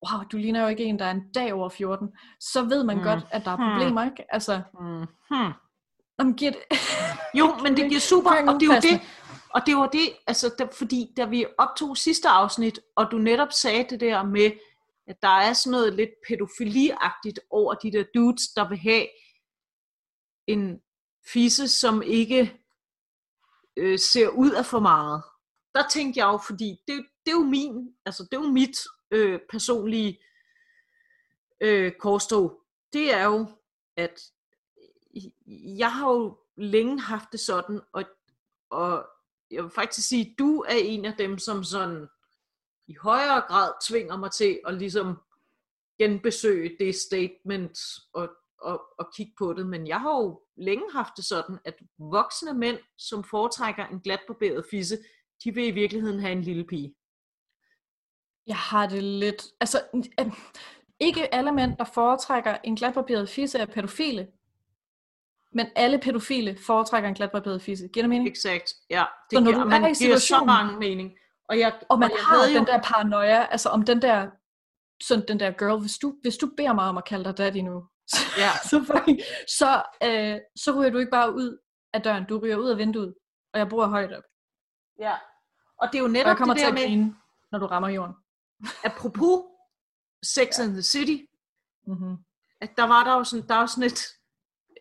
wow, 0.08 0.24
du 0.32 0.38
ligner 0.38 0.62
jo 0.62 0.68
ikke 0.68 0.84
en, 0.84 1.00
der 1.00 1.06
er 1.06 1.12
en 1.12 1.32
dag 1.34 1.54
over 1.54 1.70
14, 1.70 2.10
så 2.40 2.64
ved 2.64 2.84
man 2.84 2.98
mm. 2.98 3.04
godt, 3.04 3.20
at 3.32 3.46
der 3.46 3.52
er 3.52 3.72
problemer, 3.72 4.06
ikke? 4.06 4.34
Altså, 4.34 4.62
mm. 4.80 5.06
Hmm. 5.30 5.54
Om 6.18 6.36
giver 6.36 6.52
det... 6.52 6.62
jo, 7.40 7.56
men 7.64 7.78
det 7.78 7.90
giver 7.90 8.02
super, 8.02 8.30
og 8.30 8.60
det 8.60 8.70
er 8.70 8.76
jo 8.76 8.82
det, 8.82 9.02
og 9.50 9.62
det 9.66 9.76
var 9.76 9.88
det, 9.88 10.10
altså, 10.28 10.56
der, 10.58 10.68
fordi 10.78 11.14
da 11.18 11.26
vi 11.26 11.46
optog 11.58 11.98
sidste 11.98 12.30
afsnit, 12.30 12.80
og 12.96 13.08
du 13.12 13.18
netop 13.18 13.52
sagde 13.52 13.86
det 13.90 14.00
der 14.00 14.24
med, 14.24 14.52
at 15.08 15.22
der 15.22 15.28
er 15.28 15.54
sådan 15.54 15.72
noget 15.72 15.94
lidt 15.94 16.10
pædofiliagtigt 16.28 17.40
over 17.50 17.74
de 17.74 17.92
der 17.92 18.04
dudes, 18.16 18.48
der 18.56 18.70
vil 18.70 18.78
have 18.78 19.08
en 20.48 20.80
fisse, 21.34 21.68
som 21.68 22.02
ikke 22.02 22.61
øh, 23.78 24.00
ser 24.00 24.28
ud 24.28 24.52
af 24.52 24.66
for 24.66 24.80
meget. 24.80 25.24
Der 25.76 25.88
tænkte 25.90 26.20
jeg 26.20 26.26
jo, 26.26 26.40
fordi 26.48 26.82
det, 26.88 27.06
det 27.26 27.32
er 27.32 27.36
jo 27.36 27.44
min, 27.44 27.96
altså 28.06 28.24
det 28.24 28.38
er 28.38 28.42
jo 28.42 28.52
mit 28.52 28.78
øh, 29.12 29.40
personlige 29.50 30.20
øh, 31.62 31.92
korstog. 31.92 32.62
Det 32.94 33.14
er 33.14 33.24
jo, 33.24 33.48
at 33.98 34.22
jeg 35.78 35.94
har 35.94 36.12
jo 36.12 36.38
længe 36.58 37.00
haft 37.00 37.32
det 37.32 37.40
sådan, 37.40 37.82
og, 37.94 38.04
og 38.70 39.08
jeg 39.52 39.64
vil 39.64 39.72
faktisk 39.72 40.08
sige, 40.08 40.32
at 40.32 40.40
du 40.40 40.62
er 40.62 40.76
en 40.76 41.06
af 41.06 41.14
dem, 41.18 41.38
som 41.38 41.64
sådan 41.64 42.08
i 42.88 42.96
højere 42.96 43.42
grad 43.42 43.72
tvinger 43.88 44.18
mig 44.18 44.32
til 44.32 44.60
at 44.66 44.74
ligesom 44.74 45.18
genbesøge 46.00 46.76
det 46.80 46.96
statement 46.96 47.80
og 48.14 48.30
at, 48.68 48.80
at 49.00 49.06
kigge 49.16 49.34
på 49.38 49.54
det, 49.54 49.68
men 49.68 49.88
jeg 49.88 50.02
har 50.02 50.18
jo 50.22 50.42
længe 50.58 50.84
haft 50.94 51.14
det 51.18 51.26
sådan, 51.26 51.60
at 51.66 51.76
voksne 52.00 52.54
mænd, 52.54 52.78
som 52.98 53.24
foretrækker 53.24 53.86
en 53.88 54.00
glatbarberet 54.00 54.66
fisse, 54.72 54.98
de 55.44 55.54
vil 55.54 55.68
i 55.68 55.72
virkeligheden 55.72 56.20
have 56.20 56.32
en 56.32 56.42
lille 56.42 56.66
pige. 56.66 56.96
Jeg 58.48 58.58
har 58.58 58.88
det 58.88 59.04
lidt... 59.04 59.44
Altså, 59.60 59.82
ikke 61.00 61.34
alle 61.34 61.52
mænd, 61.52 61.78
der 61.78 61.84
foretrækker 61.84 62.58
en 62.64 62.76
glatbarberet 62.76 63.30
fisse, 63.30 63.60
er 63.60 63.66
pædofile. 63.66 64.28
Men 65.54 65.68
alle 65.76 66.00
pædofile 66.00 66.58
foretrækker 66.66 67.10
en 67.10 67.16
glatbarberet 67.16 67.62
fisse. 67.62 67.88
Giver 67.88 68.04
det 68.04 68.10
mening? 68.10 68.30
Exakt, 68.30 68.74
ja. 68.90 69.06
Det 69.30 69.38
Så 69.38 69.44
når 69.44 69.52
giver, 69.52 69.64
du 69.64 69.70
man 69.70 69.84
er 69.84 69.88
i 69.88 69.94
giver 69.94 70.18
så 70.18 70.44
mange 70.46 70.80
mening. 70.80 71.18
Og 71.50 71.60
jeg, 71.60 71.82
Og 71.90 72.00
man 72.00 72.12
jeg 72.12 72.20
har 72.20 72.60
den 72.60 72.68
der 72.68 72.82
paranoia, 72.82 73.46
altså 73.46 73.70
om 73.70 73.86
den 73.86 74.02
der, 74.02 74.30
sådan 75.04 75.28
den 75.28 75.40
der 75.40 75.52
girl, 75.52 75.80
hvis 75.80 75.98
du, 75.98 76.16
hvis 76.22 76.38
du 76.38 76.52
beder 76.58 76.74
mig 76.74 76.86
om 76.86 76.98
at 76.98 77.06
kalde 77.06 77.24
dig 77.24 77.38
daddy 77.38 77.58
nu, 77.58 77.88
Ja. 78.38 78.52
så, 78.70 78.84
fucking, 78.92 79.20
så, 79.48 79.84
øh, 80.04 80.38
så 80.56 80.72
ryger 80.80 80.90
du 80.92 80.98
ikke 80.98 81.12
bare 81.12 81.34
ud 81.36 81.58
af 81.94 82.02
døren, 82.02 82.26
du 82.30 82.38
ryger 82.40 82.56
ud 82.58 82.70
af 82.70 82.78
vinduet, 82.78 83.16
og 83.54 83.60
jeg 83.60 83.70
bor 83.70 83.86
højt 83.88 84.14
op. 84.14 84.24
Ja. 85.00 85.16
Og 85.82 85.88
det 85.92 85.96
er 85.96 86.00
jo 86.00 86.06
Og 86.06 86.14
jeg 86.14 86.24
netop 86.24 86.38
kommer 86.38 86.54
det 86.54 86.60
til 86.62 86.66
der 86.66 86.72
at 86.72 86.74
med, 86.80 86.84
grine, 86.84 87.16
når 87.52 87.60
du 87.60 87.66
rammer 87.66 87.90
jorden. 87.90 88.16
apropos 88.84 89.42
Sex 90.24 90.60
and 90.60 90.72
the 90.74 90.82
City, 90.82 91.18
Mm-hmm. 91.88 92.16
at 92.62 92.70
der 92.78 92.84
var 92.84 93.04
der 93.04 93.14
jo 93.14 93.24
sådan, 93.24 93.48
der 93.48 93.56
er 93.56 93.66
sådan 93.66 93.84
et, 93.84 94.00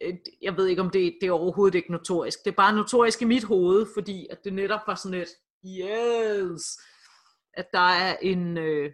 et, 0.00 0.20
jeg 0.42 0.56
ved 0.56 0.66
ikke 0.66 0.82
om 0.82 0.90
det, 0.90 1.18
det 1.20 1.26
er 1.26 1.32
overhovedet 1.32 1.74
ikke 1.74 1.92
notorisk, 1.92 2.38
det 2.44 2.50
er 2.50 2.54
bare 2.56 2.74
notorisk 2.74 3.22
i 3.22 3.24
mit 3.24 3.44
hoved, 3.44 3.86
fordi 3.94 4.26
at 4.30 4.44
det 4.44 4.52
netop 4.52 4.80
var 4.86 4.94
sådan 4.94 5.20
et, 5.20 5.28
yes, 5.64 6.62
at 7.54 7.66
der 7.72 7.88
er 7.88 8.16
en, 8.22 8.58
øh, 8.58 8.90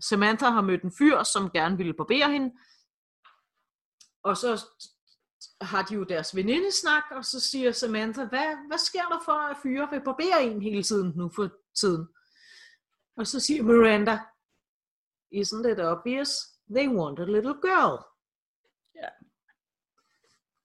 Samantha 0.00 0.46
har 0.48 0.60
mødt 0.60 0.82
en 0.82 0.92
fyr, 0.98 1.22
som 1.22 1.50
gerne 1.50 1.76
ville 1.76 1.94
barbere 1.94 2.32
hende, 2.32 2.50
og 4.24 4.36
så 4.36 4.66
har 5.60 5.82
de 5.82 5.94
jo 5.94 6.04
deres 6.04 6.36
venindesnak, 6.36 7.02
og 7.10 7.24
så 7.24 7.40
siger 7.40 7.72
Samantha, 7.72 8.24
hvad, 8.24 8.68
hvad 8.68 8.78
sker 8.78 9.08
der 9.08 9.20
for, 9.24 9.32
at 9.32 9.56
fyre 9.62 9.88
vil 9.90 10.04
barbere 10.04 10.44
en 10.44 10.62
hele 10.62 10.82
tiden 10.82 11.12
nu 11.16 11.30
for 11.36 11.50
tiden? 11.74 12.08
Og 13.16 13.26
så 13.26 13.40
siger 13.40 13.62
Miranda, 13.62 14.18
isn't 15.34 15.72
it 15.72 15.80
obvious? 15.80 16.30
They 16.70 16.88
want 16.88 17.20
a 17.20 17.24
little 17.24 17.54
girl. 17.54 18.04
Ja. 18.94 19.08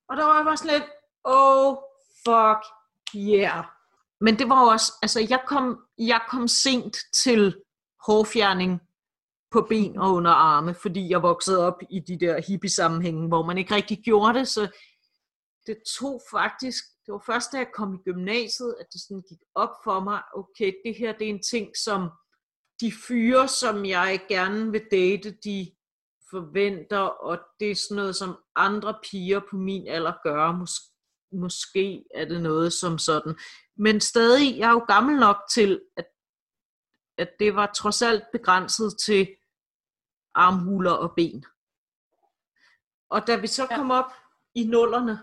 Og 0.09 0.17
der 0.17 0.25
var 0.25 0.35
jeg 0.35 0.45
bare 0.45 0.57
sådan 0.57 0.79
lidt, 0.79 0.89
oh 1.23 1.77
fuck 2.25 2.61
yeah. 3.15 3.65
Men 4.21 4.39
det 4.39 4.49
var 4.49 4.71
også, 4.71 4.93
altså 5.01 5.19
jeg 5.29 5.43
kom, 5.47 5.87
jeg 5.97 6.21
kom 6.29 6.47
sent 6.47 6.97
til 7.13 7.63
hårfjerning 8.05 8.81
på 9.51 9.65
ben 9.69 9.97
og 9.97 10.13
under 10.13 10.31
arme, 10.31 10.73
fordi 10.73 11.09
jeg 11.09 11.21
voksede 11.21 11.67
op 11.67 11.81
i 11.89 11.99
de 11.99 12.19
der 12.19 12.41
hippie-sammenhænge, 12.47 13.27
hvor 13.27 13.45
man 13.45 13.57
ikke 13.57 13.75
rigtig 13.75 13.97
gjorde 14.03 14.39
det, 14.39 14.47
så 14.47 14.77
det 15.67 15.77
tog 15.99 16.21
faktisk, 16.31 16.83
det 17.05 17.11
var 17.11 17.23
først 17.25 17.51
da 17.51 17.57
jeg 17.57 17.67
kom 17.73 17.93
i 17.93 17.97
gymnasiet, 18.05 18.75
at 18.79 18.85
det 18.93 19.01
sådan 19.01 19.23
gik 19.29 19.39
op 19.55 19.69
for 19.83 19.99
mig, 19.99 20.21
okay, 20.35 20.73
det 20.85 20.95
her 20.95 21.11
det 21.17 21.25
er 21.25 21.33
en 21.33 21.43
ting, 21.43 21.77
som 21.77 22.09
de 22.81 22.91
fyre, 23.07 23.47
som 23.47 23.85
jeg 23.85 24.21
gerne 24.29 24.71
vil 24.71 24.85
date, 24.91 25.31
de 25.31 25.71
forventer, 26.29 26.97
og 26.99 27.39
det 27.59 27.71
er 27.71 27.75
sådan 27.75 27.95
noget, 27.95 28.15
som 28.15 28.37
andre 28.55 28.99
piger 29.03 29.41
på 29.49 29.55
min 29.55 29.87
alder 29.87 30.13
gør. 30.23 30.51
Mås- 30.51 30.89
måske 31.31 32.05
er 32.15 32.25
det 32.25 32.41
noget 32.41 32.73
som 32.73 32.97
sådan. 32.97 33.37
Men 33.77 34.01
stadig, 34.01 34.57
jeg 34.57 34.67
er 34.67 34.71
jo 34.71 34.85
gammel 34.87 35.19
nok 35.19 35.37
til, 35.53 35.81
at, 35.97 36.05
at 37.17 37.29
det 37.39 37.55
var 37.55 37.71
trods 37.75 38.01
alt 38.01 38.23
begrænset 38.31 38.93
til 39.05 39.35
armhuler 40.39 40.91
og 40.91 41.13
ben. 41.15 41.45
Og 43.09 43.27
da 43.27 43.35
vi 43.35 43.47
så 43.47 43.67
Ja. 43.71 43.75
kom 43.77 43.91
op 43.91 44.11
i 44.55 44.63
nullerne, 44.63 45.19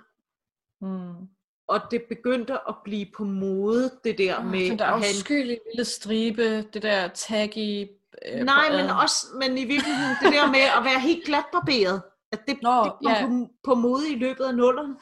Mm. 0.80 1.28
og 1.68 1.80
det 1.90 2.02
begyndte 2.08 2.68
at 2.68 2.74
blive 2.84 3.06
på 3.16 3.24
mode, 3.24 4.00
det 4.04 4.18
der 4.18 4.42
med 4.42 4.70
Den 4.70 4.78
der 4.78 4.86
afskyelige 4.86 5.60
lille 5.72 5.84
stribe, 5.84 6.62
det 6.62 6.82
der 6.82 7.08
taggy... 7.08 7.88
Øh, 8.26 8.40
Nej, 8.44 8.70
men 8.70 8.80
ad- 8.90 9.02
også, 9.02 9.26
men 9.40 9.58
i 9.58 9.64
virkeligheden 9.64 10.16
det 10.22 10.32
der 10.32 10.46
med 10.46 10.60
at 10.78 10.84
være 10.84 11.00
helt 11.00 11.24
glat 11.24 11.44
barberet, 11.52 12.02
at 12.32 12.40
det, 12.48 12.62
Nå, 12.62 12.70
det 12.84 12.92
var 13.02 13.10
ja. 13.10 13.26
på, 13.26 13.48
på 13.64 13.74
mode 13.74 14.12
i 14.12 14.16
løbet 14.16 14.44
af 14.44 14.54
nullerne. 14.54 14.96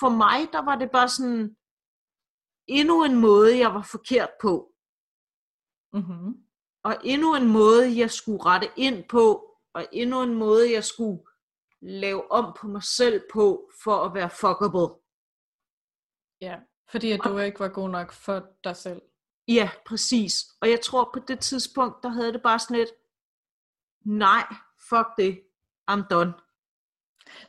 For 0.00 0.08
mig, 0.08 0.52
der 0.52 0.62
var 0.62 0.76
det 0.76 0.90
bare 0.90 1.08
sådan 1.08 1.56
endnu 2.66 3.04
en 3.04 3.14
måde, 3.20 3.58
jeg 3.58 3.74
var 3.74 3.82
forkert 3.82 4.30
på, 4.42 4.66
Mm-hmm. 5.92 6.34
Og 6.84 6.96
endnu 7.04 7.34
en 7.34 7.48
måde, 7.48 7.98
jeg 7.98 8.10
skulle 8.10 8.44
rette 8.44 8.70
ind 8.76 9.04
på, 9.08 9.46
og 9.74 9.86
endnu 9.92 10.22
en 10.22 10.34
måde, 10.34 10.72
jeg 10.72 10.84
skulle 10.84 11.22
lave 11.82 12.30
om 12.32 12.56
på 12.60 12.68
mig 12.68 12.82
selv 12.82 13.22
på, 13.32 13.70
for 13.84 13.96
at 13.96 14.14
være 14.14 14.30
fuckable. 14.30 14.88
Ja, 16.40 16.56
fordi 16.90 17.12
at 17.12 17.20
du 17.24 17.38
ikke 17.38 17.60
var 17.60 17.68
god 17.68 17.88
nok 17.90 18.12
for 18.12 18.46
dig 18.64 18.76
selv. 18.76 19.02
Ja, 19.48 19.70
præcis. 19.86 20.44
Og 20.60 20.70
jeg 20.70 20.80
tror 20.80 21.10
på 21.14 21.18
det 21.28 21.40
tidspunkt, 21.40 22.02
der 22.02 22.08
havde 22.08 22.32
det 22.32 22.42
bare 22.42 22.58
sådan 22.58 22.76
lidt, 22.76 22.90
nej, 24.04 24.46
fuck 24.88 25.06
det, 25.18 25.40
I'm 25.90 26.06
done. 26.10 26.32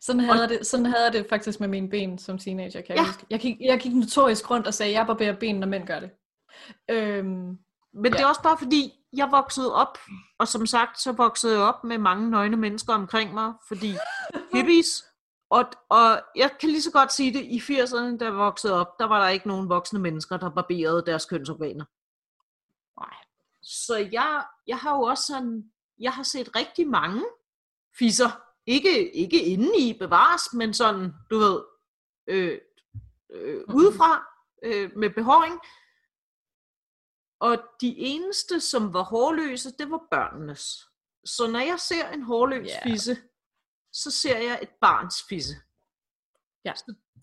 Sådan 0.02 0.20
havde, 0.22 0.40
jeg 0.42 0.50
det, 0.50 0.68
sådan 0.68 0.86
havde 0.86 1.04
jeg 1.04 1.14
det 1.14 1.26
faktisk 1.30 1.60
med 1.60 1.68
mine 1.68 1.90
ben 1.90 2.18
som 2.18 2.38
teenager, 2.38 2.82
kan 2.82 2.96
jeg 2.96 3.04
Ja. 3.04 3.06
huske. 3.08 3.26
Jeg 3.30 3.40
gik, 3.40 3.58
jeg 3.62 3.80
gik 3.80 3.94
notorisk 3.94 4.52
rundt 4.52 4.68
og 4.68 4.74
sagde, 4.74 4.92
jeg 4.92 5.08
barberer 5.08 5.40
ben, 5.40 5.60
når 5.60 5.68
mænd 5.68 5.88
gør 5.88 6.00
det. 6.00 6.12
Øhm, 6.90 7.28
Men 7.94 8.06
ja. 8.06 8.10
det 8.10 8.20
er 8.20 8.26
også 8.26 8.42
bare 8.44 8.58
fordi, 8.58 9.01
jeg 9.14 9.32
voksede 9.32 9.74
op, 9.76 9.98
og 10.40 10.48
som 10.48 10.66
sagt, 10.66 11.00
så 11.00 11.12
voksede 11.12 11.54
jeg 11.54 11.62
op 11.62 11.84
med 11.84 11.98
mange 11.98 12.30
nøgne 12.30 12.58
mennesker 12.58 12.94
omkring 12.94 13.34
mig, 13.34 13.54
fordi 13.68 13.94
hippies, 14.54 15.04
og, 15.50 15.66
og 15.90 16.22
jeg 16.36 16.52
kan 16.60 16.70
lige 16.70 16.82
så 16.82 16.92
godt 16.92 17.14
sige 17.14 17.34
det, 17.34 17.42
i 17.42 17.58
80'erne, 17.60 18.18
da 18.18 18.26
jeg 18.26 18.36
voksede 18.36 18.74
op, 18.74 19.00
der 19.00 19.06
var 19.06 19.22
der 19.22 19.30
ikke 19.30 19.48
nogen 19.48 19.70
voksne 19.70 20.00
mennesker, 20.00 20.38
der 20.38 20.50
barberede 20.50 21.04
deres 21.06 21.26
kønsorganer. 21.26 21.86
nej. 23.00 23.16
Så 23.64 24.10
jeg, 24.12 24.46
jeg 24.68 24.78
har 24.78 24.96
jo 24.96 25.02
også 25.02 25.24
sådan, 25.24 25.64
jeg 26.00 26.12
har 26.14 26.24
set 26.24 26.56
rigtig 26.56 26.88
mange 26.90 27.24
fisser, 28.00 28.42
ikke, 28.66 29.16
ikke 29.16 29.44
indeni 29.44 29.98
bevares, 30.00 30.54
men 30.54 30.74
sådan, 30.74 31.14
du 31.32 31.38
ved, 31.38 31.62
øh, 32.28 32.58
øh, 33.34 33.62
Mhm. 33.68 33.76
udefra, 33.76 34.26
øh, 34.64 34.92
med 34.98 35.10
behåring. 35.10 35.60
Og 37.42 37.64
de 37.82 37.98
eneste, 37.98 38.62
som 38.62 38.94
var 38.94 39.04
hårløse, 39.04 39.72
det 39.72 39.92
var 39.92 40.02
børnenes. 40.12 40.90
Så 41.26 41.48
når 41.52 41.60
jeg 41.60 41.80
ser 41.80 42.10
en 42.10 42.22
hårløs 42.24 42.68
Ja. 42.68 42.84
fisse, 42.84 43.18
så 43.94 44.12
ser 44.12 44.38
jeg 44.38 44.60
et 44.62 44.70
barns 44.82 45.24
fisse. 45.30 45.54
Ja, 46.66 46.74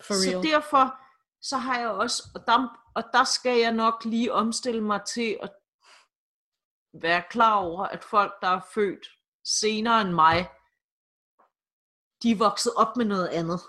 for 0.02 0.14
Så 0.14 0.30
real. 0.30 0.42
derfor, 0.42 0.98
så 1.40 1.56
har 1.56 1.78
jeg 1.78 1.88
også, 1.90 2.22
og 2.34 2.46
der, 2.46 2.90
og 2.94 3.02
der 3.12 3.24
skal 3.24 3.58
jeg 3.60 3.72
nok 3.72 4.04
lige 4.04 4.32
omstille 4.32 4.80
mig 4.80 5.00
til 5.04 5.38
at 5.42 5.52
være 6.92 7.22
klar 7.30 7.54
over, 7.54 7.84
at 7.84 8.04
folk, 8.04 8.32
der 8.42 8.48
er 8.48 8.60
født 8.74 9.08
senere 9.44 10.00
end 10.00 10.10
mig, 10.12 10.50
de 12.22 12.30
er 12.30 12.36
vokset 12.36 12.74
op 12.74 12.96
med 12.96 13.04
noget 13.04 13.28
andet. 13.28 13.60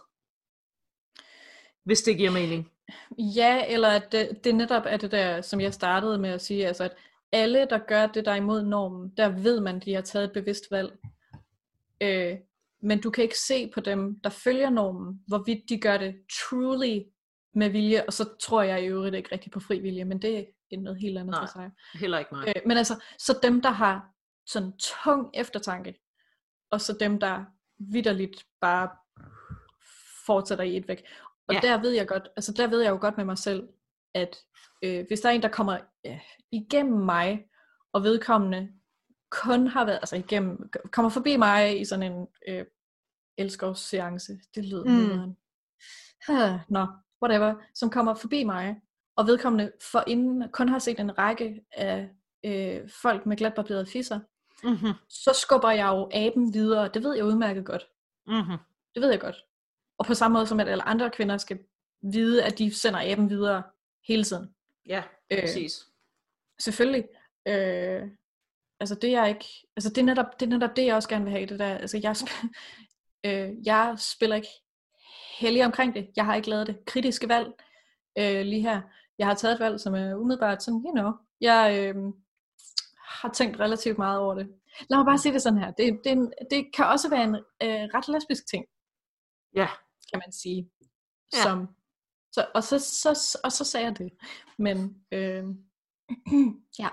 Hvis 1.83 2.01
det 2.01 2.17
giver 2.17 2.31
mening. 2.31 2.71
Ja, 3.17 3.65
eller 3.67 3.87
at 3.87 4.11
det, 4.11 4.43
det 4.43 4.55
netop 4.55 4.83
er 4.85 4.97
det 4.97 5.11
der, 5.11 5.41
som 5.41 5.61
jeg 5.61 5.73
startede 5.73 6.17
med 6.17 6.29
at 6.29 6.41
sige, 6.41 6.67
altså 6.67 6.83
at 6.83 6.95
alle, 7.31 7.67
der 7.69 7.77
gør 7.77 8.07
det, 8.07 8.25
der 8.25 8.31
er 8.31 8.35
imod 8.35 8.63
normen, 8.63 9.09
der 9.17 9.29
ved 9.29 9.59
man, 9.61 9.79
de 9.79 9.93
har 9.93 10.01
taget 10.01 10.25
et 10.25 10.33
bevidst 10.33 10.71
valg. 10.71 10.97
Øh, 12.01 12.37
men 12.81 13.01
du 13.01 13.09
kan 13.09 13.23
ikke 13.23 13.39
se 13.39 13.71
på 13.73 13.79
dem, 13.79 14.19
der 14.19 14.29
følger 14.29 14.69
normen, 14.69 15.23
hvorvidt 15.27 15.69
de 15.69 15.79
gør 15.79 15.97
det 15.97 16.15
truly 16.49 16.99
med 17.53 17.69
vilje, 17.69 18.05
og 18.05 18.13
så 18.13 18.29
tror 18.39 18.61
jeg 18.61 18.83
i 18.83 18.87
øvrigt 18.87 19.15
ikke 19.15 19.29
rigtig 19.31 19.51
på 19.51 19.59
fri 19.59 19.79
vilje, 19.79 20.05
men 20.05 20.21
det 20.21 20.37
er 20.71 20.77
noget 20.77 20.99
helt 21.01 21.17
andet 21.17 21.31
Nej. 21.31 21.41
for 21.41 21.47
sig. 21.47 21.71
Heller 21.93 22.19
ikke 22.19 22.35
mig. 22.35 22.47
Øh, 22.47 22.61
men 22.65 22.77
altså, 22.77 23.03
så 23.17 23.39
dem, 23.43 23.61
der 23.61 23.69
har 23.69 24.09
sådan 24.45 24.73
tung 24.77 25.29
eftertanke, 25.33 25.99
og 26.71 26.81
så 26.81 26.97
dem, 26.99 27.19
der 27.19 27.45
vidderligt 27.79 28.45
bare 28.61 28.89
fortsætter 30.25 30.63
i 30.63 30.77
et 30.77 30.87
væk. 30.87 31.03
Og 31.49 31.55
Ja. 31.55 31.59
der 31.61 31.81
ved 31.81 31.91
jeg 31.91 32.07
godt, 32.07 32.27
altså 32.35 32.53
der 32.53 32.67
ved 32.67 32.81
jeg 32.81 32.89
jo 32.89 32.97
godt 33.01 33.17
med 33.17 33.25
mig 33.25 33.37
selv, 33.37 33.67
at 34.15 34.37
øh, 34.83 35.05
hvis 35.07 35.19
der 35.21 35.29
er 35.29 35.33
en, 35.33 35.41
der 35.41 35.47
kommer 35.49 35.77
øh, 36.05 36.19
igennem 36.51 36.99
mig, 37.05 37.45
og 37.93 38.03
vedkommende 38.03 38.69
kun 39.31 39.67
har 39.67 39.85
været, 39.85 39.97
altså 39.97 40.15
igennem, 40.15 40.69
kommer 40.91 41.09
forbi 41.09 41.37
mig 41.37 41.81
i 41.81 41.85
sådan 41.85 42.11
en 42.11 42.27
øh, 42.47 42.65
elskovsseance, 43.37 44.39
det 44.55 44.65
lyder 44.65 44.83
Mm. 44.83 45.25
mm. 45.25 45.35
Nå, 46.69 46.79
no, 46.79 46.85
whatever, 47.23 47.55
som 47.75 47.89
kommer 47.89 48.13
forbi 48.15 48.43
mig, 48.43 48.81
og 49.15 49.27
vedkommende 49.27 49.71
for 49.91 50.03
inden 50.07 50.49
kun 50.51 50.69
har 50.69 50.79
set 50.79 50.99
en 50.99 51.17
række 51.17 51.65
af 51.71 52.09
øh, 52.45 52.89
folk 53.01 53.25
med 53.25 53.37
glatbarberede 53.37 53.85
fisser, 53.85 54.19
Mm-hmm. 54.63 54.93
så 55.09 55.39
skubber 55.43 55.71
jeg 55.71 55.87
jo 55.87 56.09
aben 56.13 56.53
videre. 56.53 56.87
Det 56.93 57.03
ved 57.03 57.15
jeg 57.15 57.25
udmærket 57.25 57.65
godt. 57.65 57.87
Mm-hmm. 58.27 58.57
Det 58.95 59.01
ved 59.01 59.09
jeg 59.09 59.19
godt. 59.19 59.45
Og 59.99 60.05
på 60.05 60.13
samme 60.13 60.33
måde 60.33 60.47
som 60.47 60.59
at 60.59 60.69
alle 60.69 60.83
andre 60.83 61.09
kvinder 61.09 61.37
skal 61.37 61.59
vide, 62.01 62.43
at 62.43 62.57
de 62.57 62.73
sender 62.73 63.11
aben 63.11 63.29
videre 63.29 63.63
hele 64.07 64.23
tiden. 64.23 64.55
Ja, 64.85 65.03
Øh, 65.31 65.41
præcis. 65.41 65.85
Selvfølgelig. 66.59 67.03
Øh, 67.47 68.01
altså 68.79 68.95
det 68.95 69.15
er 69.15 69.25
ikke, 69.25 69.45
altså 69.75 69.89
det 69.89 69.97
er, 69.97 70.03
netop, 70.05 70.39
det 70.39 70.45
er 70.45 70.49
netop 70.49 70.75
det, 70.75 70.85
jeg 70.85 70.95
også 70.95 71.09
gerne 71.09 71.23
vil 71.23 71.33
have. 71.33 71.45
Det 71.45 71.59
der. 71.59 71.77
Altså 71.77 71.99
jeg, 72.03 72.15
øh, 73.25 73.65
jeg 73.65 73.95
spiller 73.97 74.35
ikke 74.35 74.47
heldig 75.39 75.65
omkring 75.65 75.95
det. 75.95 76.09
Jeg 76.15 76.25
har 76.25 76.35
ikke 76.35 76.49
lavet 76.49 76.67
det 76.67 76.85
kritiske 76.85 77.29
valg 77.29 77.47
øh, 78.17 78.41
lige 78.41 78.61
her. 78.61 78.81
Jeg 79.17 79.27
har 79.27 79.33
taget 79.33 79.53
et 79.53 79.59
valg, 79.59 79.79
som 79.79 79.95
er 79.95 80.15
umiddelbart 80.15 80.63
sådan, 80.63 80.83
you 80.85 80.91
know, 80.91 81.11
jeg 81.41 81.93
øh, 81.95 81.95
har 83.21 83.29
tænkt 83.33 83.59
relativt 83.59 83.97
meget 83.97 84.19
over 84.19 84.33
det. 84.35 84.47
Lad 84.89 84.97
mig 84.97 85.05
bare 85.05 85.17
sige 85.17 85.33
det 85.33 85.41
sådan 85.41 85.59
her. 85.59 85.71
Det, 85.71 85.99
det, 86.03 86.33
det 86.51 86.75
kan 86.75 86.85
også 86.85 87.09
være 87.09 87.23
en 87.23 87.35
øh, 87.35 87.89
ret 87.93 88.07
lesbisk 88.07 88.47
ting, 88.49 88.65
Ja. 89.55 89.67
Kan 90.11 90.21
man 90.25 90.31
sige. 90.31 90.69
Ja. 91.33 91.43
Som, 91.43 91.67
så, 92.31 92.47
og, 92.55 92.63
så, 92.63 92.79
så, 92.79 93.39
og 93.43 93.51
så 93.51 93.63
sagde 93.63 93.85
jeg 93.85 93.97
det. 93.97 94.11
Men 94.57 95.05
øh, 95.11 95.45
ja. 96.79 96.89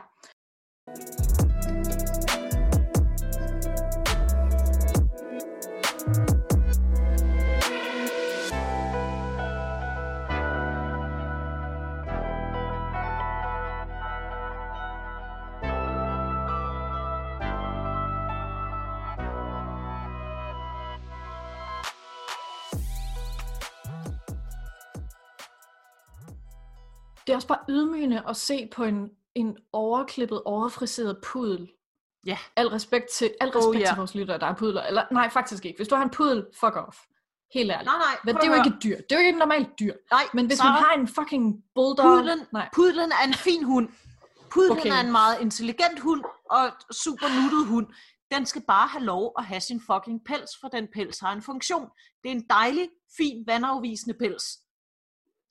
Det 27.27 27.33
er 27.33 27.37
også 27.37 27.49
bare 27.49 27.65
ydmygende 27.69 28.23
at 28.29 28.37
se 28.37 28.69
på 28.73 28.85
en, 28.85 29.11
en 29.35 29.57
overklippet, 29.73 30.43
overfriseret 30.45 31.19
pudel. 31.23 31.73
Ja. 32.27 32.39
Al 32.57 32.69
respekt 32.69 33.11
til, 33.11 33.31
al 33.41 33.49
respekt 33.49 33.65
Oh, 33.65 33.69
oh, 33.69 33.81
ja. 33.81 33.87
til 33.87 33.97
vores 33.97 34.15
lyttere, 34.15 34.39
der 34.39 34.47
er 34.47 34.55
pudler. 34.55 34.83
Eller, 34.83 35.05
nej, 35.13 35.31
faktisk 35.31 35.65
ikke. 35.65 35.77
Hvis 35.77 35.89
du 35.89 35.95
har 35.95 36.03
en 36.03 36.11
pudel, 36.11 36.47
fuck 36.55 36.77
off. 36.77 36.99
Helt 37.55 37.71
ærligt. 37.71 37.87
Nej, 37.87 37.99
nej. 37.99 38.17
Men 38.25 38.35
det 38.35 38.43
er 38.43 38.49
jo 38.49 38.55
ikke 38.55 38.77
et 38.77 38.83
dyr. 38.83 38.97
Det 38.97 39.13
er 39.13 39.17
jo 39.17 39.19
ikke 39.19 39.31
et 39.31 39.39
normalt 39.39 39.69
dyr. 39.81 39.95
Nej, 40.11 40.25
Men 40.35 40.47
hvis 40.47 40.59
Sarah, 40.59 40.73
man 40.73 40.83
har 40.83 40.95
en 40.95 41.09
fucking 41.09 41.65
bulldog... 41.75 42.05
Pudlen, 42.05 42.47
Nej. 42.53 42.69
pudlen 42.75 43.13
er 43.13 43.27
en 43.27 43.35
fin 43.35 43.65
hund. 43.65 43.89
Pudlen 44.51 44.79
okay. 44.79 44.91
er 44.91 45.01
en 45.01 45.13
meget 45.13 45.41
intelligent 45.41 46.01
hund 46.01 46.25
og 46.51 46.71
super 46.91 47.43
nuttet 47.43 47.67
hund. 47.67 47.87
Den 48.31 48.47
skal 48.47 48.63
bare 48.69 48.89
have 48.89 49.05
lov 49.05 49.33
at 49.39 49.45
have 49.45 49.61
sin 49.61 49.81
fucking 49.81 50.21
pels, 50.25 50.51
for 50.61 50.69
den 50.69 50.89
pels 50.95 51.19
har 51.19 51.33
en 51.33 51.43
funktion. 51.43 51.89
Det 52.23 52.31
er 52.31 52.35
en 52.35 52.47
dejlig, 52.51 52.89
fin, 53.17 53.45
vandafvisende 53.47 54.15
pels. 54.19 54.59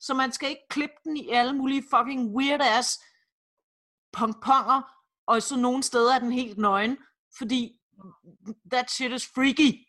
Så 0.00 0.14
man 0.14 0.32
skal 0.32 0.48
ikke 0.48 0.68
klippe 0.70 0.96
den 1.04 1.16
i 1.16 1.28
alle 1.30 1.52
mulige 1.52 1.84
fucking 1.90 2.36
weird 2.36 2.60
ass 2.60 2.98
pomponger, 4.12 4.82
og 5.26 5.42
så 5.42 5.56
nogle 5.56 5.82
steder 5.82 6.14
er 6.14 6.18
den 6.18 6.32
helt 6.32 6.58
nøgen, 6.58 6.98
fordi 7.38 7.80
that 8.72 8.90
shit 8.90 9.12
is 9.12 9.26
freaky. 9.34 9.85